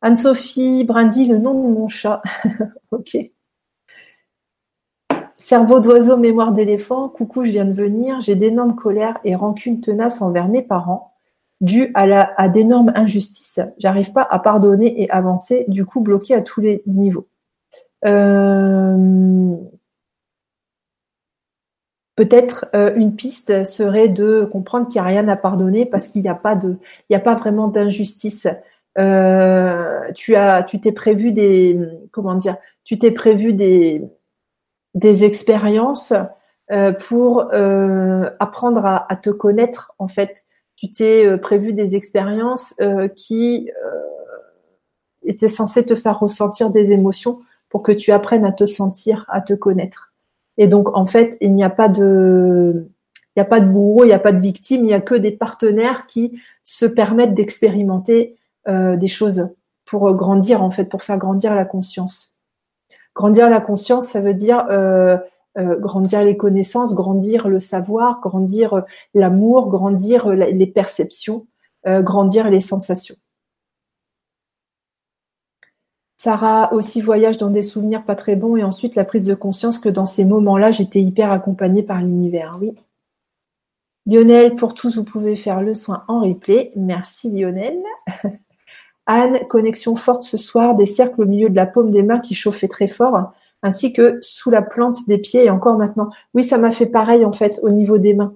[0.00, 2.20] Anne-Sophie, Brindy, le nom de mon chat.
[2.90, 3.16] ok.
[5.38, 10.20] Cerveau d'oiseau, mémoire d'éléphant, coucou, je viens de venir, j'ai d'énormes colères et rancunes tenaces
[10.20, 11.11] envers mes parents,
[11.62, 13.60] dues à, d'énormes injustices.
[13.78, 17.28] J'arrive pas à pardonner et avancer, du coup bloqué à tous les niveaux.
[18.04, 19.56] Euh,
[22.16, 26.22] peut-être euh, une piste serait de comprendre qu'il n'y a rien à pardonner parce qu'il
[26.22, 28.48] n'y a pas de, il n'y a pas vraiment d'injustice.
[28.98, 31.78] Euh, tu as, tu t'es prévu des,
[32.10, 34.02] comment dire, tu t'es prévu des,
[34.94, 36.12] des expériences
[37.06, 37.52] pour
[38.40, 40.44] apprendre à, te connaître en fait.
[40.82, 42.74] Tu t'es euh, prévu des expériences
[43.14, 43.70] qui
[45.24, 49.40] étaient censées te faire ressentir des émotions pour que tu apprennes à te sentir, à
[49.40, 50.12] te connaître.
[50.58, 52.88] Et donc en fait, il n'y a pas de
[53.34, 55.00] il n'y a pas de bourreau, il n'y a pas de victime, il n'y a
[55.00, 58.36] que des partenaires qui se permettent d'expérimenter
[58.66, 59.48] des choses
[59.86, 62.32] pour grandir en fait, pour faire grandir la conscience.
[63.14, 65.18] Grandir la conscience, ça veut dire euh,
[65.58, 68.80] euh, grandir les connaissances, grandir le savoir, grandir euh,
[69.14, 71.46] l'amour, grandir les perceptions,
[71.84, 73.16] grandir les sensations.
[76.22, 79.80] Sarah aussi voyage dans des souvenirs pas très bons et ensuite la prise de conscience
[79.80, 82.58] que dans ces moments-là, j'étais hyper accompagnée par l'univers.
[82.60, 82.76] Oui.
[84.06, 86.70] Lionel, pour tous, vous pouvez faire le soin en replay.
[86.76, 87.76] Merci Lionel.
[89.06, 92.36] Anne, connexion forte ce soir, des cercles au milieu de la paume des mains qui
[92.36, 96.10] chauffaient très fort, ainsi que sous la plante des pieds et encore maintenant.
[96.34, 98.34] Oui, ça m'a fait pareil en fait au niveau des mains.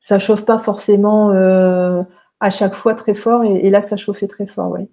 [0.00, 2.02] Ça chauffe pas forcément euh,
[2.40, 4.88] à chaque fois très fort et, là ça chauffait très fort, oui.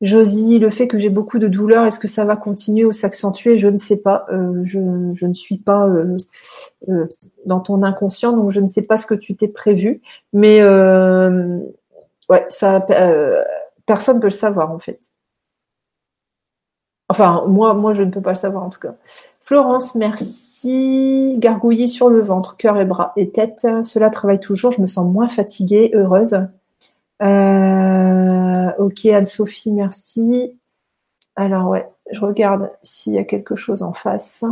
[0.00, 3.56] Josie, le fait que j'ai beaucoup de douleurs, est-ce que ça va continuer ou s'accentuer?
[3.56, 4.26] Je ne sais pas.
[4.30, 7.06] Euh, je, ne suis pas euh,
[7.46, 10.02] dans ton inconscient, donc je ne sais pas ce que tu t'es prévu.
[10.32, 10.60] Mais
[12.28, 13.42] ouais, ça, euh,
[13.86, 15.00] personne peut le savoir en fait.
[17.08, 18.94] Enfin, moi, moi, je ne peux pas le savoir en tout cas.
[19.42, 21.34] Florence, merci.
[21.38, 23.66] Gargouiller sur le ventre, cœur et bras et tête.
[23.82, 24.72] Cela travaille toujours.
[24.72, 26.38] Je me sens moins fatiguée, heureuse.
[27.22, 30.58] Euh, ok, Anne-Sophie, merci.
[31.36, 34.44] Alors, ouais, je regarde s'il y a quelque chose en face.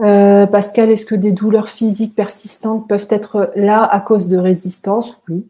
[0.00, 5.20] Euh, Pascal, est-ce que des douleurs physiques persistantes peuvent être là à cause de résistance?
[5.28, 5.46] Oui.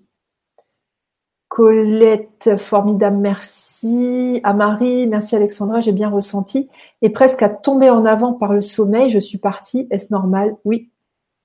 [1.59, 4.41] Colette, formidable, merci.
[4.45, 6.69] À Marie, merci Alexandra, j'ai bien ressenti.
[7.03, 9.89] Et presque à tomber en avant par le sommeil, je suis partie.
[9.91, 10.55] Est-ce normal?
[10.65, 10.93] Oui.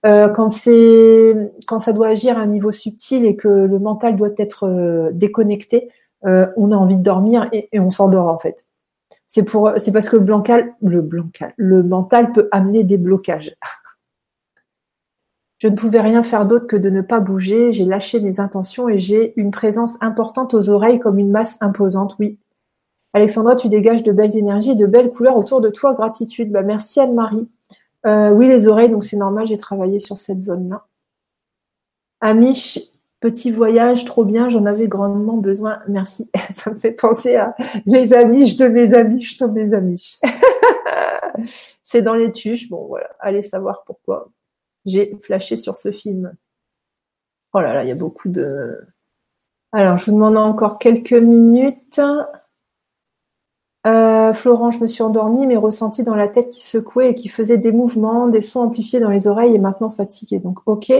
[0.05, 1.35] Euh, quand c'est
[1.65, 5.09] quand ça doit agir à un niveau subtil et que le mental doit être euh,
[5.13, 5.89] déconnecté,
[6.27, 8.67] euh, on a envie de dormir et, on s'endort en fait.
[9.29, 13.55] C'est pour c'est parce que le blancal, le blancal, le mental peut amener des blocages.
[15.63, 17.71] Je ne pouvais rien faire d'autre que de ne pas bouger.
[17.71, 22.17] J'ai lâché mes intentions et j'ai une présence importante aux oreilles comme une masse imposante.
[22.19, 22.37] Oui.
[23.13, 25.93] Alexandra, tu dégages de belles énergies, de belles couleurs autour de toi.
[25.93, 26.51] Gratitude.
[26.51, 27.47] Bah, merci Anne-Marie.
[28.05, 30.85] Euh, oui, les oreilles, donc c'est normal, j'ai travaillé sur cette zone-là.
[32.19, 32.79] Amish,
[33.21, 35.79] petit voyage, trop bien, j'en avais grandement besoin.
[35.87, 36.29] Merci.
[36.55, 40.19] Ça me fait penser à les Amish de mes Amish sont mes Amish.
[41.85, 42.69] c'est dans les tuches.
[42.69, 44.27] Bon, voilà, allez savoir pourquoi
[44.85, 46.35] j'ai flashé sur ce film.
[47.53, 48.79] Oh là là, il y a beaucoup de.
[49.71, 52.01] Alors, je vous demande encore quelques minutes.
[53.85, 57.27] Euh, Florent, je me suis endormie, mais ressenti dans la tête qui secouait et qui
[57.27, 60.39] faisait des mouvements, des sons amplifiés dans les oreilles et maintenant fatiguée.
[60.39, 60.91] Donc, ok.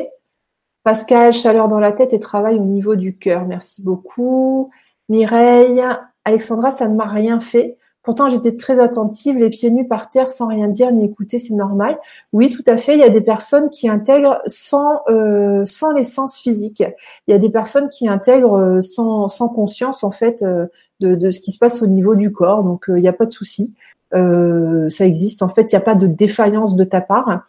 [0.84, 3.46] Pascal, chaleur dans la tête et travail au niveau du cœur.
[3.46, 4.70] Merci beaucoup.
[5.08, 5.82] Mireille,
[6.26, 7.78] Alexandra, ça ne m'a rien fait.
[8.04, 11.54] Pourtant, j'étais très attentive, les pieds nus par terre, sans rien dire ni écouter, c'est
[11.54, 11.98] normal.
[12.34, 12.96] Oui, tout à fait.
[12.96, 16.84] Il y a des personnes qui intègrent sans euh, sans l'essence physique.
[17.28, 20.68] Il y a des personnes qui intègrent euh, sans, sans conscience en fait euh,
[21.00, 22.64] de, ce qui se passe au niveau du corps.
[22.64, 23.74] Donc, il n'y a pas de souci.
[24.12, 25.42] ça existe.
[25.42, 27.46] En fait, il n'y a pas de défaillance de ta part.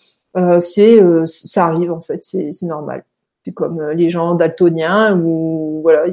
[0.61, 2.21] c'est ça arrive en fait.
[2.23, 3.05] C'est normal.
[3.45, 6.05] C'est comme les gens daltoniens ou voilà.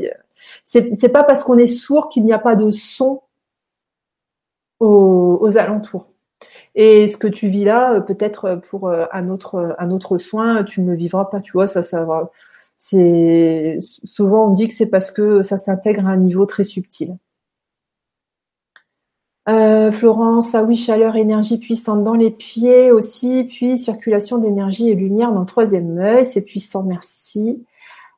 [0.66, 3.22] C'est pas parce qu'on est sourd qu'il n'y a pas de son
[4.82, 6.08] aux, alentours.
[6.76, 10.82] Et ce que tu vis là, euh, peut-être euh, pour euh, un autre, soin, tu
[10.82, 12.06] ne le vivras pas, tu vois, ça, ça
[12.80, 17.18] souvent on dit que c'est parce que ça s'intègre à un niveau très subtil.
[19.92, 25.34] Florence, ah oui, chaleur, énergie puissante dans les pieds aussi, puis circulation d'énergie et lumière
[25.34, 27.62] dans le troisième œil, c'est puissant, merci.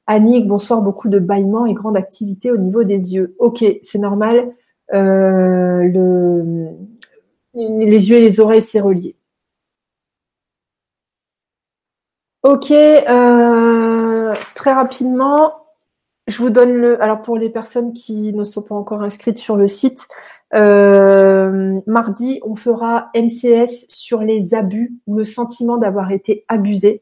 [0.06, 3.35] Annick, bonsoir, beaucoup de bâillements et grande activité au niveau des yeux.
[3.40, 4.53] Ok, c'est normal.
[4.91, 6.69] Euh, le,
[7.53, 9.15] les yeux et les oreilles, c'est relié.
[12.43, 15.53] Ok, euh, très rapidement,
[16.27, 17.01] je vous donne le.
[17.01, 20.07] Alors pour les personnes qui ne sont pas encore inscrites sur le site,
[20.53, 27.01] euh, mardi, on fera MCS sur les abus ou le sentiment d'avoir été abusé.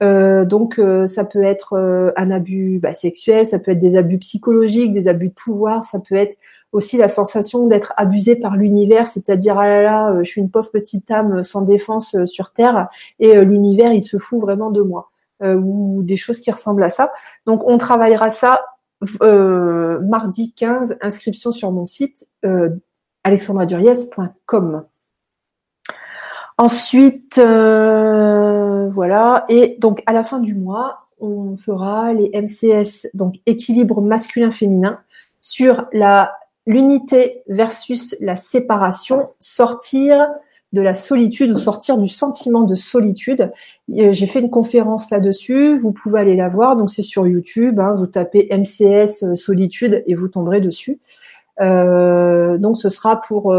[0.00, 5.08] donc ça peut être un abus bah, sexuel, ça peut être des abus psychologiques, des
[5.08, 6.38] abus de pouvoir, ça peut être
[6.72, 10.50] aussi la sensation d'être abusé par l'univers, c'est-à-dire ah là là, euh, je suis une
[10.50, 12.88] pauvre petite âme sans défense euh, sur terre
[13.18, 16.90] et euh, l'univers il se fout vraiment de moi ou des choses qui ressemblent à
[16.90, 17.12] ça.
[17.46, 18.60] Donc on travaillera ça
[19.22, 22.26] mardi 15, inscription sur mon site
[23.22, 24.84] alexandraduriez.com.
[26.58, 34.00] Ensuite, voilà, et donc à la fin du mois, on fera les MCS, donc équilibre
[34.00, 34.98] masculin-féminin,
[35.40, 36.32] sur la
[36.68, 40.28] l'unité versus la séparation, sortir
[40.74, 43.50] de la solitude ou sortir du sentiment de solitude.
[43.90, 47.80] Euh, j'ai fait une conférence là-dessus, vous pouvez aller la voir, donc c'est sur YouTube,
[47.80, 47.94] hein.
[47.96, 51.00] vous tapez MCS euh, solitude et vous tomberez dessus.
[51.62, 53.56] Euh, donc ce sera pour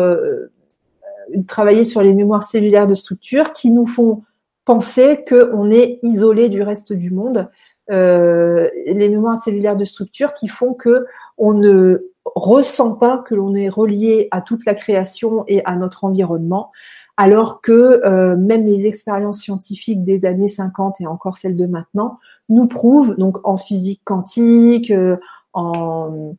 [1.48, 4.22] travailler sur les mémoires cellulaires de structure qui nous font
[4.66, 7.50] penser qu'on est isolé du reste du monde.
[7.90, 11.08] les mémoires cellulaires de structure qui font que
[11.40, 16.04] on ne ressent pas que l'on est relié à toute la création et à notre
[16.04, 16.72] environnement,
[17.18, 22.18] alors que euh, même les expériences scientifiques des années 50 et encore celles de maintenant
[22.48, 25.18] nous prouvent, donc en physique quantique, euh,
[25.54, 26.34] en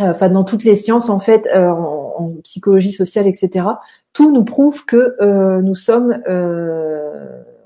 [0.00, 3.66] euh, enfin dans toutes les sciences en fait, en, psychologie sociale, etc.
[4.12, 6.20] Tout nous prouve que nous sommes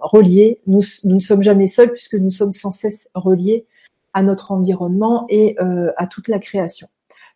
[0.01, 3.67] reliés, nous, nous, ne sommes jamais seuls puisque nous sommes sans cesse reliés
[4.15, 5.57] à notre environnement et
[5.97, 6.89] à toute la création.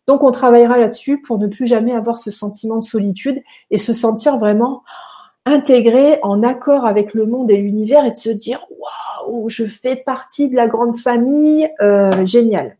[0.07, 3.93] Donc on travaillera là-dessus pour ne plus jamais avoir ce sentiment de solitude et se
[3.93, 4.83] sentir vraiment
[5.45, 8.65] intégré, en accord avec le monde et l'univers et de se dire
[9.27, 12.77] waouh, je fais partie de la grande famille, euh, génial.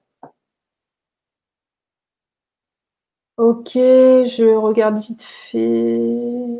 [3.38, 6.60] Ok, je regarde vite fait.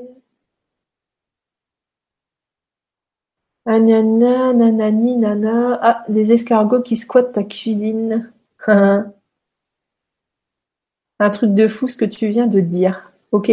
[3.66, 5.80] Anana, nanani, nana.
[5.82, 8.32] Ah, des escargots qui squattent ta cuisine.
[11.20, 13.12] Un truc de fou ce que tu viens de dire.
[13.32, 13.52] Ok,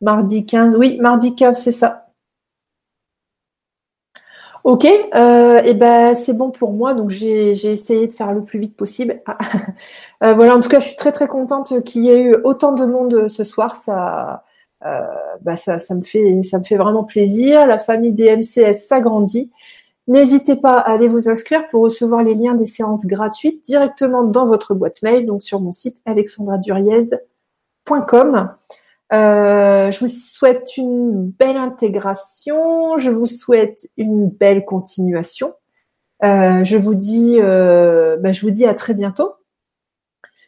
[0.00, 0.76] mardi 15.
[0.76, 2.08] Oui, mardi 15, c'est ça.
[4.64, 6.92] Ok, euh, et ben c'est bon pour moi.
[6.94, 9.22] Donc j'ai essayé de faire le plus vite possible.
[9.26, 9.38] Ah.
[10.24, 12.72] Euh, voilà, en tout cas, je suis très très contente qu'il y ait eu autant
[12.72, 13.76] de monde ce soir.
[13.76, 14.42] Ça,
[14.84, 15.00] euh,
[15.42, 17.66] bah, ça, ça me fait ça me fait vraiment plaisir.
[17.68, 19.52] La famille des MCS s'agrandit.
[20.08, 24.46] N'hésitez pas à aller vous inscrire pour recevoir les liens des séances gratuites directement dans
[24.46, 28.48] votre boîte mail, donc sur mon site alexandraduriez.com.
[29.12, 35.52] Euh, je vous souhaite une belle intégration, je vous souhaite une belle continuation.
[36.24, 39.34] Euh, je vous dis, euh, bah, je vous dis à très bientôt.